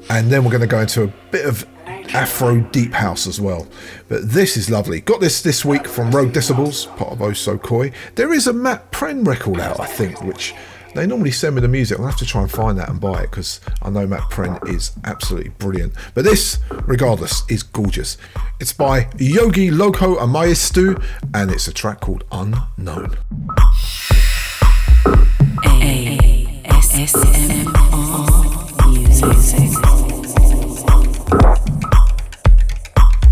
And 0.09 0.29
then 0.29 0.43
we're 0.43 0.51
going 0.51 0.59
to 0.59 0.67
go 0.67 0.81
into 0.81 1.03
a 1.03 1.13
bit 1.31 1.45
of 1.45 1.65
Afro 2.13 2.59
deep 2.59 2.91
house 2.91 3.27
as 3.27 3.39
well. 3.39 3.65
But 4.09 4.29
this 4.29 4.57
is 4.57 4.69
lovely. 4.69 4.99
Got 4.99 5.21
this 5.21 5.41
this 5.41 5.63
week 5.63 5.87
from 5.87 6.11
Rogue 6.11 6.33
Decibels, 6.33 6.93
part 6.97 7.13
of 7.13 7.21
Oh 7.21 7.31
So 7.31 7.57
Coy. 7.57 7.93
There 8.15 8.33
is 8.33 8.45
a 8.45 8.51
Matt 8.51 8.91
Pren 8.91 9.25
record 9.25 9.61
out, 9.61 9.79
I 9.79 9.85
think, 9.85 10.21
which 10.21 10.53
they 10.95 11.05
normally 11.05 11.31
send 11.31 11.55
me 11.55 11.61
the 11.61 11.67
music. 11.67 11.99
I'll 11.99 12.07
have 12.07 12.17
to 12.17 12.25
try 12.25 12.41
and 12.41 12.51
find 12.51 12.77
that 12.79 12.89
and 12.89 12.99
buy 12.99 13.21
it 13.21 13.31
because 13.31 13.61
I 13.81 13.89
know 13.89 14.07
Matt 14.07 14.29
Pren 14.31 14.67
is 14.67 14.91
absolutely 15.03 15.51
brilliant. 15.51 15.93
But 16.13 16.25
this, 16.25 16.59
regardless, 16.85 17.43
is 17.49 17.63
gorgeous. 17.63 18.17
It's 18.59 18.73
by 18.73 19.07
Yogi 19.17 19.71
Loco 19.71 20.17
Amayestu 20.17 21.01
and 21.33 21.49
it's 21.49 21.69
a 21.69 21.73
track 21.73 22.01
called 22.01 22.25
Unknown. 22.29 23.17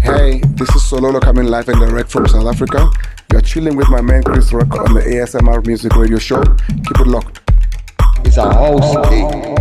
Hey, 0.02 0.40
this 0.56 0.70
is 0.70 0.82
Sololo 0.82 1.20
coming 1.20 1.48
live 1.48 1.68
and 1.68 1.82
direct 1.82 2.10
from 2.10 2.26
South 2.26 2.46
Africa. 2.46 2.90
You're 3.30 3.42
chilling 3.42 3.76
with 3.76 3.90
my 3.90 4.00
man 4.00 4.24
Chris 4.24 4.54
Rock 4.54 4.74
on 4.76 4.94
the 4.94 5.02
ASMR 5.02 5.68
Music 5.68 5.94
Radio 5.98 6.20
Show. 6.20 6.42
Keep 6.42 7.02
it 7.02 7.08
locked. 7.08 7.42
It's 8.24 8.38
a 8.38 8.44
house 8.54 9.10
thing. 9.10 9.57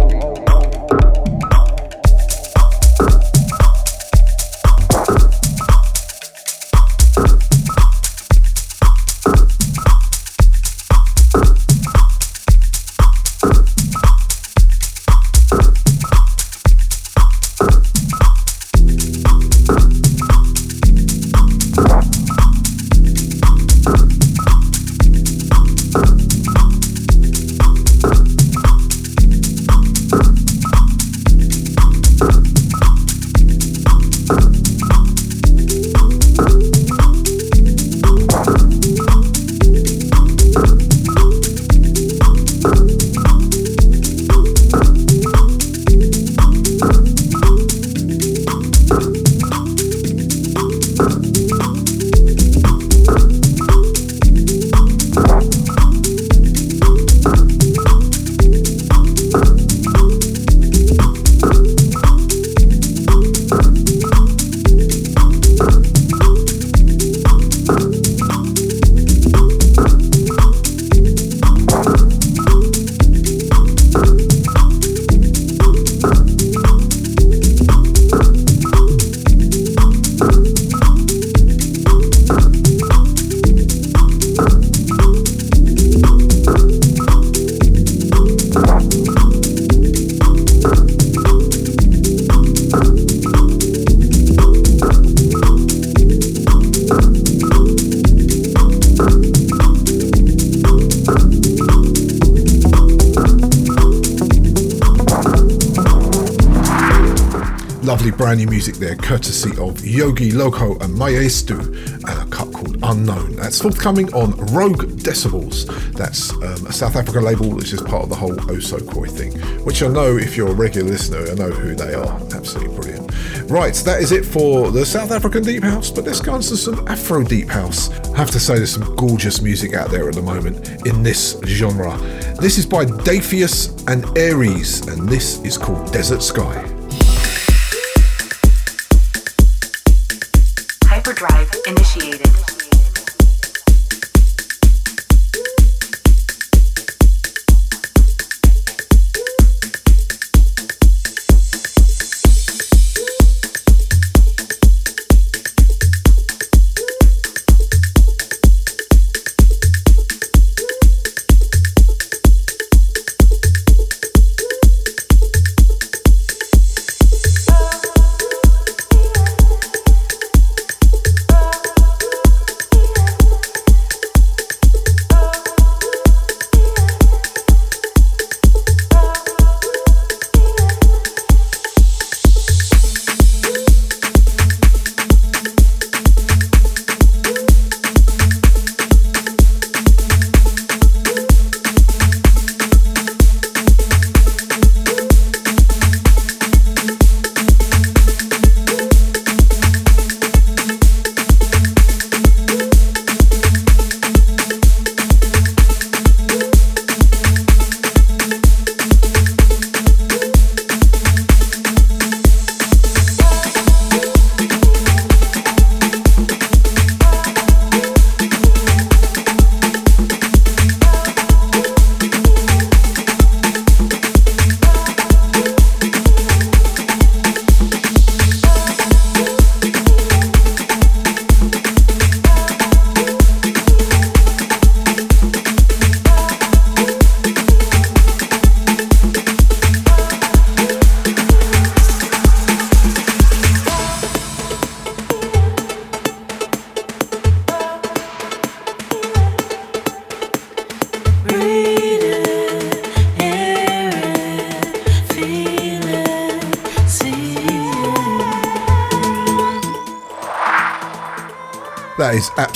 There, 108.79 108.97
courtesy 108.97 109.51
of 109.59 109.85
Yogi 109.85 110.33
Loco 110.33 110.73
and 110.79 110.95
Maestu, 110.95 111.59
and 111.61 112.09
a 112.09 112.31
cut 112.31 112.53
called 112.53 112.77
Unknown. 112.83 113.37
That's 113.37 113.61
forthcoming 113.61 114.13
on 114.15 114.33
Rogue 114.55 114.85
Decibels. 115.01 115.67
That's 115.93 116.33
um, 116.33 116.67
a 116.67 116.73
South 116.73 116.97
African 116.97 117.25
label 117.25 117.51
which 117.51 117.73
is 117.73 117.81
part 117.83 118.05
of 118.05 118.09
the 118.09 118.17
whole 118.17 118.35
Osokoi 118.35 119.11
thing, 119.11 119.33
which 119.65 119.83
I 119.83 119.89
know 119.89 120.17
if 120.17 120.37
you're 120.37 120.49
a 120.49 120.55
regular 120.55 120.91
listener, 120.91 121.31
I 121.31 121.35
know 121.35 121.51
who 121.51 121.75
they 121.75 121.95
are. 121.95 122.21
Absolutely 122.35 122.75
brilliant. 122.75 123.51
Right, 123.51 123.75
that 123.75 124.03
is 124.03 124.13
it 124.13 124.25
for 124.25 124.71
the 124.71 124.85
South 124.85 125.11
African 125.11 125.45
Deep 125.45 125.63
House, 125.63 125.91
but 125.91 126.05
let's 126.05 126.21
go 126.21 126.33
on 126.33 126.41
to 126.41 126.57
some 126.57 126.87
Afro 126.89 127.23
Deep 127.23 127.49
House. 127.49 127.91
I 128.11 128.17
have 128.17 128.31
to 128.33 128.41
say, 128.41 128.57
there's 128.57 128.73
some 128.73 128.95
gorgeous 128.97 129.41
music 129.41 129.75
out 129.75 129.91
there 129.91 130.09
at 130.09 130.15
the 130.15 130.23
moment 130.23 130.85
in 130.87 131.03
this 131.03 131.39
genre. 131.45 131.97
This 132.41 132.59
is 132.59 132.67
by 132.67 132.85
Daphius 132.85 133.87
and 133.89 134.19
Aries, 134.19 134.87
and 134.89 135.09
this 135.09 135.41
is 135.43 135.57
called 135.57 135.93
Desert 135.93 136.23
Sky. 136.23 136.66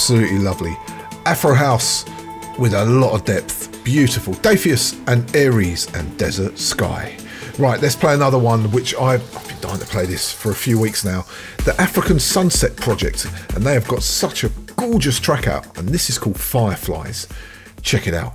Absolutely 0.01 0.39
lovely. 0.39 0.75
Afro 1.27 1.53
House 1.53 2.07
with 2.59 2.73
a 2.73 2.87
lot 2.87 3.13
of 3.13 3.27
depth. 3.27 3.85
Beautiful. 3.85 4.33
Dafius 4.33 4.99
and 5.07 5.37
Aries 5.37 5.95
and 5.95 6.17
Desert 6.17 6.59
Sky. 6.59 7.19
Right, 7.59 7.79
let's 7.83 7.97
play 7.97 8.15
another 8.15 8.39
one, 8.39 8.71
which 8.73 8.95
I've, 8.95 9.21
I've 9.37 9.47
been 9.47 9.61
dying 9.61 9.79
to 9.79 9.85
play 9.85 10.07
this 10.07 10.33
for 10.33 10.53
a 10.53 10.55
few 10.55 10.81
weeks 10.81 11.05
now. 11.05 11.27
The 11.67 11.79
African 11.79 12.19
Sunset 12.19 12.75
Project, 12.77 13.27
and 13.55 13.63
they 13.63 13.75
have 13.75 13.87
got 13.87 14.03
such 14.03 14.43
a 14.43 14.49
gorgeous 14.75 15.21
track 15.21 15.47
out, 15.47 15.77
and 15.77 15.91
this 15.91 16.09
is 16.09 16.17
called 16.17 16.41
Fireflies. 16.41 17.29
Check 17.83 18.07
it 18.07 18.15
out. 18.15 18.33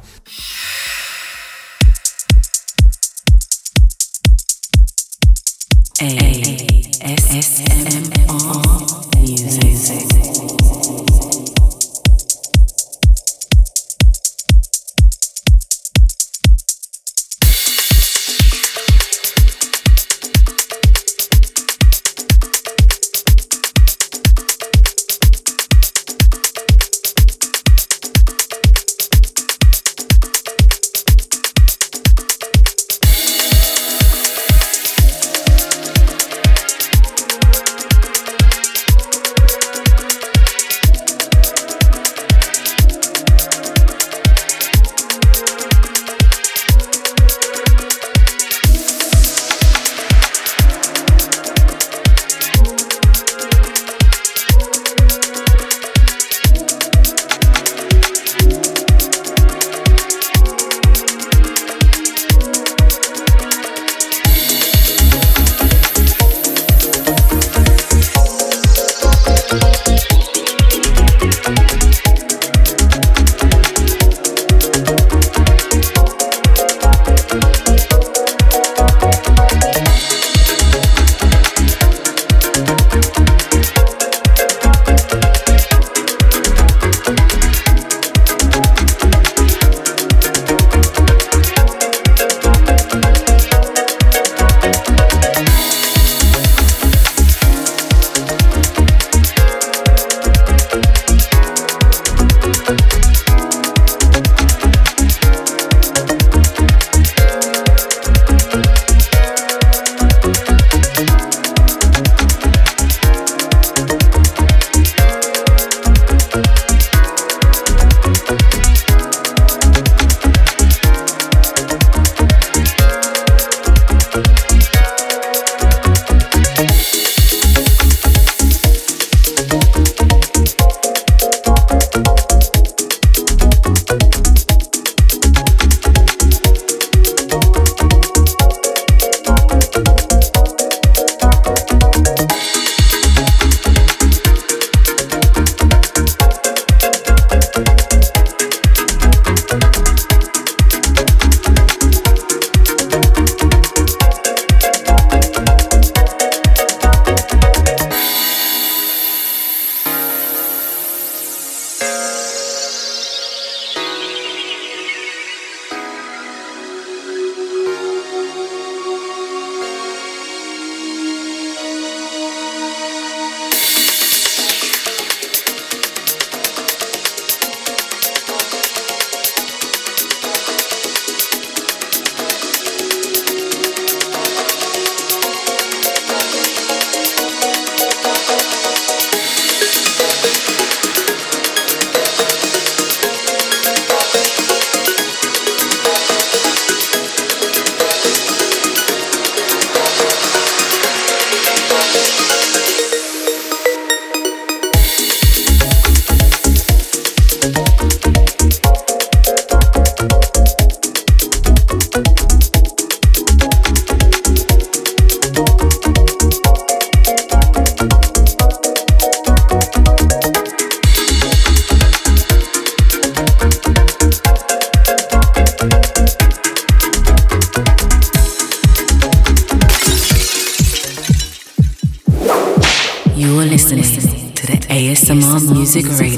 Music 235.76 236.00
Radio 236.00 236.15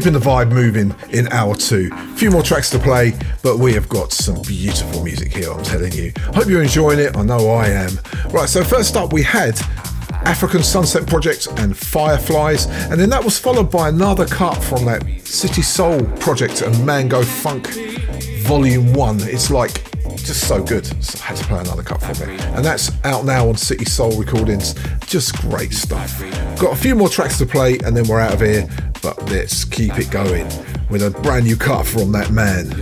keeping 0.00 0.18
the 0.18 0.18
vibe 0.18 0.50
moving 0.50 0.94
in 1.10 1.28
hour 1.28 1.54
two. 1.54 1.90
A 1.92 2.16
few 2.16 2.30
more 2.30 2.42
tracks 2.42 2.70
to 2.70 2.78
play, 2.78 3.12
but 3.42 3.58
we 3.58 3.74
have 3.74 3.86
got 3.86 4.12
some 4.12 4.40
beautiful 4.40 5.04
music 5.04 5.30
here, 5.30 5.52
I'm 5.52 5.62
telling 5.62 5.92
you. 5.92 6.10
Hope 6.32 6.48
you're 6.48 6.62
enjoying 6.62 6.98
it, 6.98 7.14
I 7.18 7.22
know 7.22 7.50
I 7.50 7.66
am. 7.66 7.90
Right, 8.30 8.48
so 8.48 8.64
first 8.64 8.96
up 8.96 9.12
we 9.12 9.22
had 9.22 9.60
African 10.24 10.62
Sunset 10.62 11.06
Project 11.06 11.48
and 11.58 11.76
Fireflies, 11.76 12.64
and 12.90 12.98
then 12.98 13.10
that 13.10 13.22
was 13.22 13.38
followed 13.38 13.70
by 13.70 13.90
another 13.90 14.24
cut 14.24 14.54
from 14.54 14.86
that 14.86 15.04
City 15.26 15.60
Soul 15.60 16.02
Project 16.18 16.62
and 16.62 16.86
Mango 16.86 17.22
Funk 17.22 17.68
Volume 18.46 18.94
1. 18.94 19.20
It's 19.24 19.50
like 19.50 19.84
just 20.16 20.48
so 20.48 20.62
good. 20.62 20.86
So 21.04 21.18
I 21.22 21.26
had 21.26 21.36
to 21.36 21.44
play 21.44 21.60
another 21.60 21.82
cut 21.82 22.00
from 22.00 22.28
it. 22.28 22.40
And 22.40 22.64
that's 22.64 22.90
out 23.04 23.24
now 23.24 23.48
on 23.48 23.56
City 23.56 23.84
Soul 23.84 24.12
Recordings. 24.18 24.74
Just 25.06 25.36
great 25.42 25.72
stuff. 25.72 26.20
Got 26.58 26.72
a 26.72 26.76
few 26.76 26.94
more 26.94 27.08
tracks 27.08 27.38
to 27.38 27.46
play 27.46 27.78
and 27.84 27.96
then 27.96 28.06
we're 28.06 28.20
out 28.20 28.34
of 28.34 28.40
here. 28.40 28.68
Let's 29.30 29.64
keep 29.64 29.96
it 29.96 30.10
going 30.10 30.48
with 30.90 31.04
a 31.04 31.10
brand 31.22 31.44
new 31.44 31.54
cut 31.54 31.86
from 31.86 32.10
that 32.12 32.32
man, 32.32 32.79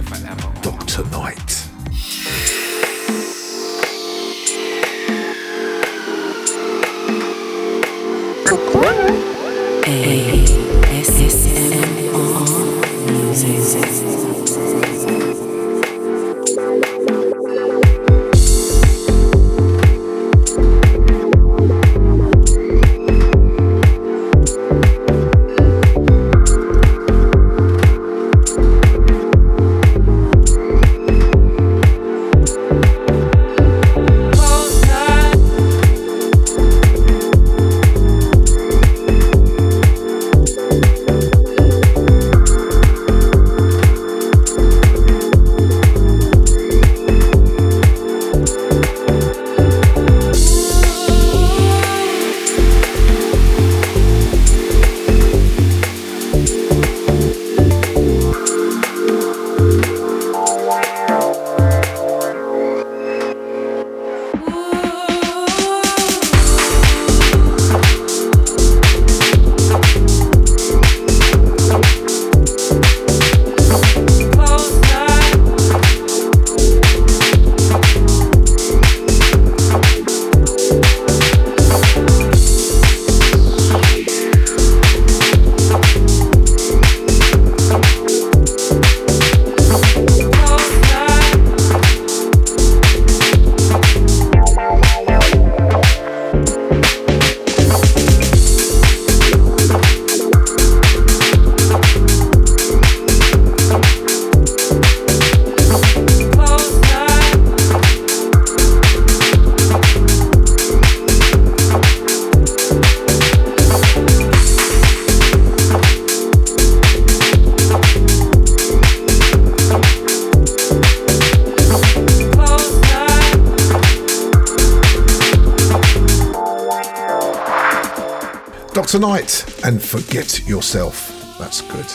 Dr. 128.99 129.11
Knight 129.13 129.65
and 129.65 129.81
Forget 129.81 130.49
Yourself. 130.49 131.39
That's 131.39 131.61
good. 131.61 131.87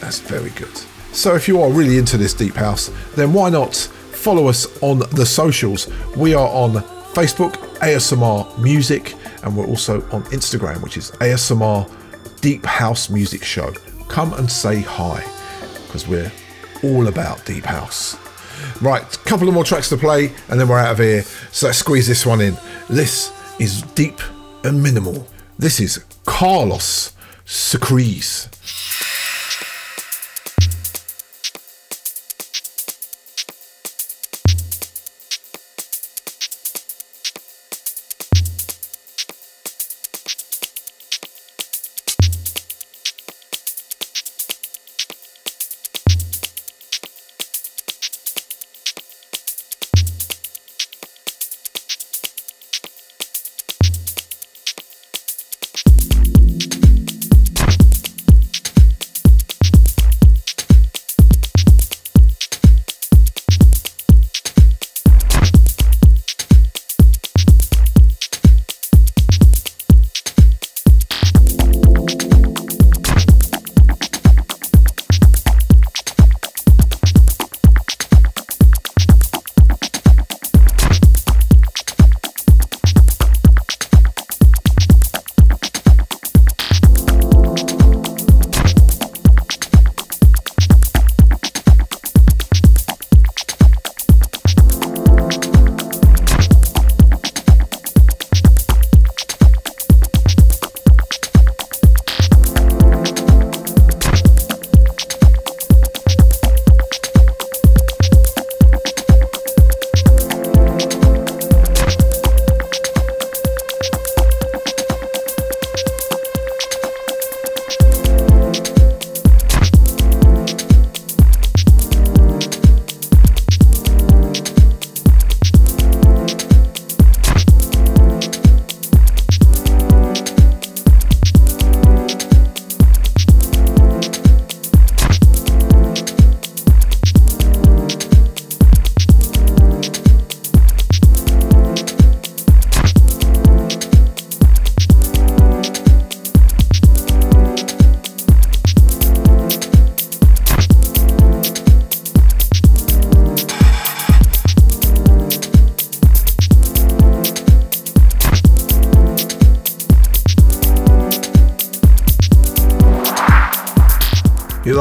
That's 0.00 0.18
very 0.18 0.50
good. 0.50 0.76
So 1.12 1.34
if 1.34 1.48
you 1.48 1.62
are 1.62 1.70
really 1.70 1.96
into 1.96 2.18
this 2.18 2.34
deep 2.34 2.54
house, 2.54 2.90
then 3.14 3.32
why 3.32 3.48
not 3.48 3.74
follow 3.74 4.48
us 4.48 4.66
on 4.82 4.98
the 4.98 5.24
socials? 5.24 5.88
We 6.14 6.34
are 6.34 6.48
on 6.48 6.74
Facebook, 7.14 7.54
ASMR 7.78 8.58
Music, 8.58 9.14
and 9.42 9.56
we're 9.56 9.66
also 9.66 10.02
on 10.10 10.24
Instagram, 10.24 10.82
which 10.82 10.98
is 10.98 11.12
ASMR 11.12 11.90
Deep 12.42 12.66
House 12.66 13.08
Music 13.08 13.42
Show. 13.42 13.72
Come 14.08 14.34
and 14.34 14.50
say 14.50 14.82
hi, 14.82 15.24
because 15.86 16.06
we're 16.06 16.30
all 16.82 17.08
about 17.08 17.46
deep 17.46 17.64
house. 17.64 18.18
Right, 18.82 19.02
couple 19.24 19.48
of 19.48 19.54
more 19.54 19.64
tracks 19.64 19.88
to 19.88 19.96
play, 19.96 20.32
and 20.50 20.60
then 20.60 20.68
we're 20.68 20.78
out 20.78 20.92
of 20.92 20.98
here. 20.98 21.22
So 21.50 21.68
let's 21.68 21.78
squeeze 21.78 22.06
this 22.06 22.26
one 22.26 22.42
in. 22.42 22.58
This 22.90 23.32
is 23.58 23.80
deep 23.94 24.20
and 24.64 24.82
minimal. 24.82 25.26
This 25.58 25.80
is 25.80 26.04
Carlos 26.42 27.12
Secrets. 27.44 28.41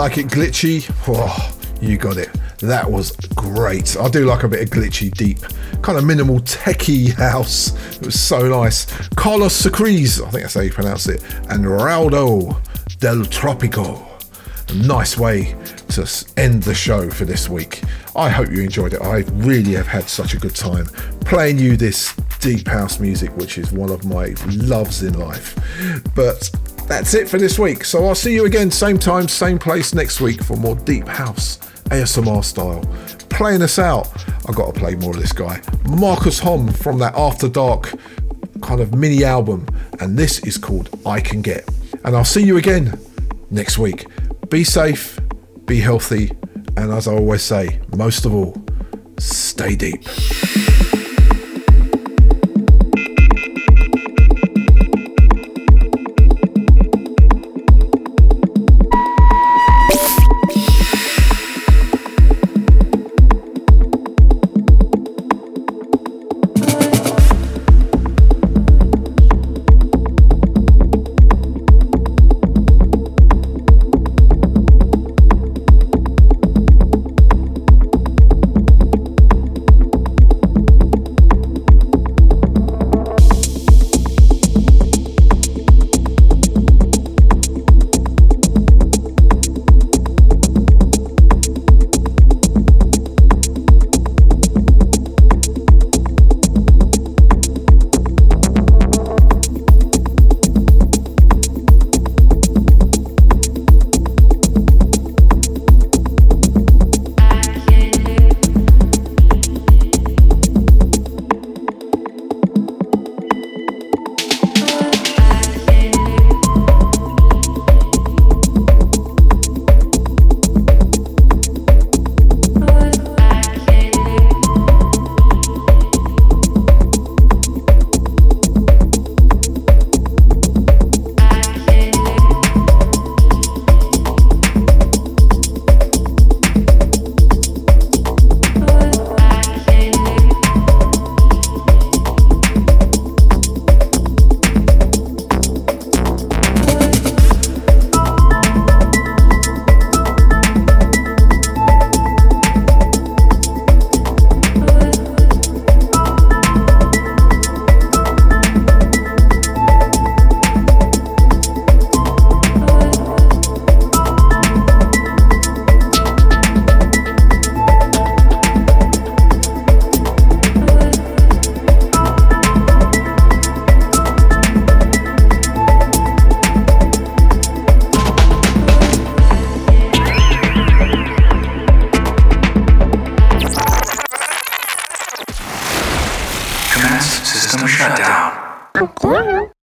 Like 0.02 0.18
it 0.18 0.26
glitchy? 0.30 0.92
Oh, 1.08 1.56
you 1.80 1.96
got 1.96 2.18
it. 2.18 2.32
That 2.58 2.90
was 2.90 3.12
great. 3.36 3.96
I 3.96 4.10
do 4.10 4.26
like 4.26 4.42
a 4.42 4.48
bit 4.48 4.64
of 4.64 4.70
glitchy, 4.72 5.12
deep, 5.12 5.38
kind 5.84 5.96
of 5.96 6.04
minimal 6.04 6.40
techie 6.40 7.14
house. 7.14 7.76
It 7.98 8.08
was 8.08 8.20
so 8.20 8.50
nice. 8.50 8.88
Carlos 9.10 9.54
Secrets, 9.54 10.20
I 10.20 10.32
think 10.32 10.42
that's 10.42 10.56
how 10.56 10.62
you 10.62 10.72
pronounce 10.72 11.06
it, 11.08 11.22
and 11.50 11.66
Raudo 11.66 12.60
del 12.98 13.18
Tropico. 13.26 14.04
A 14.70 14.74
nice 14.74 15.20
way 15.20 15.56
to 15.90 16.26
end 16.36 16.64
the 16.64 16.74
show 16.74 17.08
for 17.12 17.26
this 17.26 17.48
week. 17.48 17.84
I 18.16 18.30
hope 18.30 18.50
you 18.50 18.64
enjoyed 18.64 18.96
it. 18.96 19.04
I 19.04 19.18
really 19.34 19.74
have 19.74 19.86
had 19.86 20.10
such 20.10 20.34
a 20.34 20.38
good 20.38 20.56
time 20.56 20.86
playing 21.26 21.60
you 21.60 21.78
this 21.78 22.16
deep 22.40 22.68
house 22.68 23.00
music, 23.00 23.38
which 23.38 23.60
is 23.60 23.72
one 23.72 23.92
of 23.92 24.04
my 24.04 24.34
loves 24.48 25.04
in 25.04 25.14
life. 25.14 25.56
But 26.16 26.50
that's 26.92 27.14
it 27.14 27.30
for 27.30 27.38
this 27.38 27.58
week. 27.58 27.86
So 27.86 28.06
I'll 28.06 28.16
see 28.16 28.34
you 28.34 28.46
again, 28.46 28.70
same 28.70 29.00
time, 29.00 29.30
same 29.30 29.58
place 29.58 29.94
next 29.94 30.20
week 30.20 30.44
for 30.44 30.58
more 30.58 30.76
deep 30.76 31.08
house 31.08 31.58
ASMR 31.86 32.44
style. 32.44 32.82
Playing 33.30 33.62
us 33.62 33.80
out, 33.80 34.10
I've 34.48 34.56
got 34.56 34.74
to 34.74 34.80
play 34.80 34.96
more 34.96 35.12
of 35.12 35.22
this 35.22 35.32
guy, 35.32 35.62
Marcus 35.88 36.38
Hom 36.40 36.68
from 36.72 37.00
that 37.00 37.16
After 37.16 37.48
Dark 37.48 37.94
kind 38.62 38.82
of 38.82 38.94
mini 38.94 39.24
album, 39.24 39.66
and 40.02 40.18
this 40.18 40.40
is 40.40 40.58
called 40.58 40.90
I 41.06 41.22
Can 41.22 41.42
Get. 41.42 41.68
And 42.04 42.16
I'll 42.16 42.26
see 42.26 42.44
you 42.44 42.58
again 42.58 43.00
next 43.50 43.78
week. 43.78 44.06
Be 44.50 44.66
safe, 44.66 45.18
be 45.66 45.80
healthy, 45.80 46.32
and 46.76 46.92
as 46.92 47.08
I 47.08 47.14
always 47.14 47.42
say, 47.42 47.80
most 47.96 48.26
of 48.26 48.36
all, 48.36 48.62
stay 49.18 49.78
deep. 49.78 50.04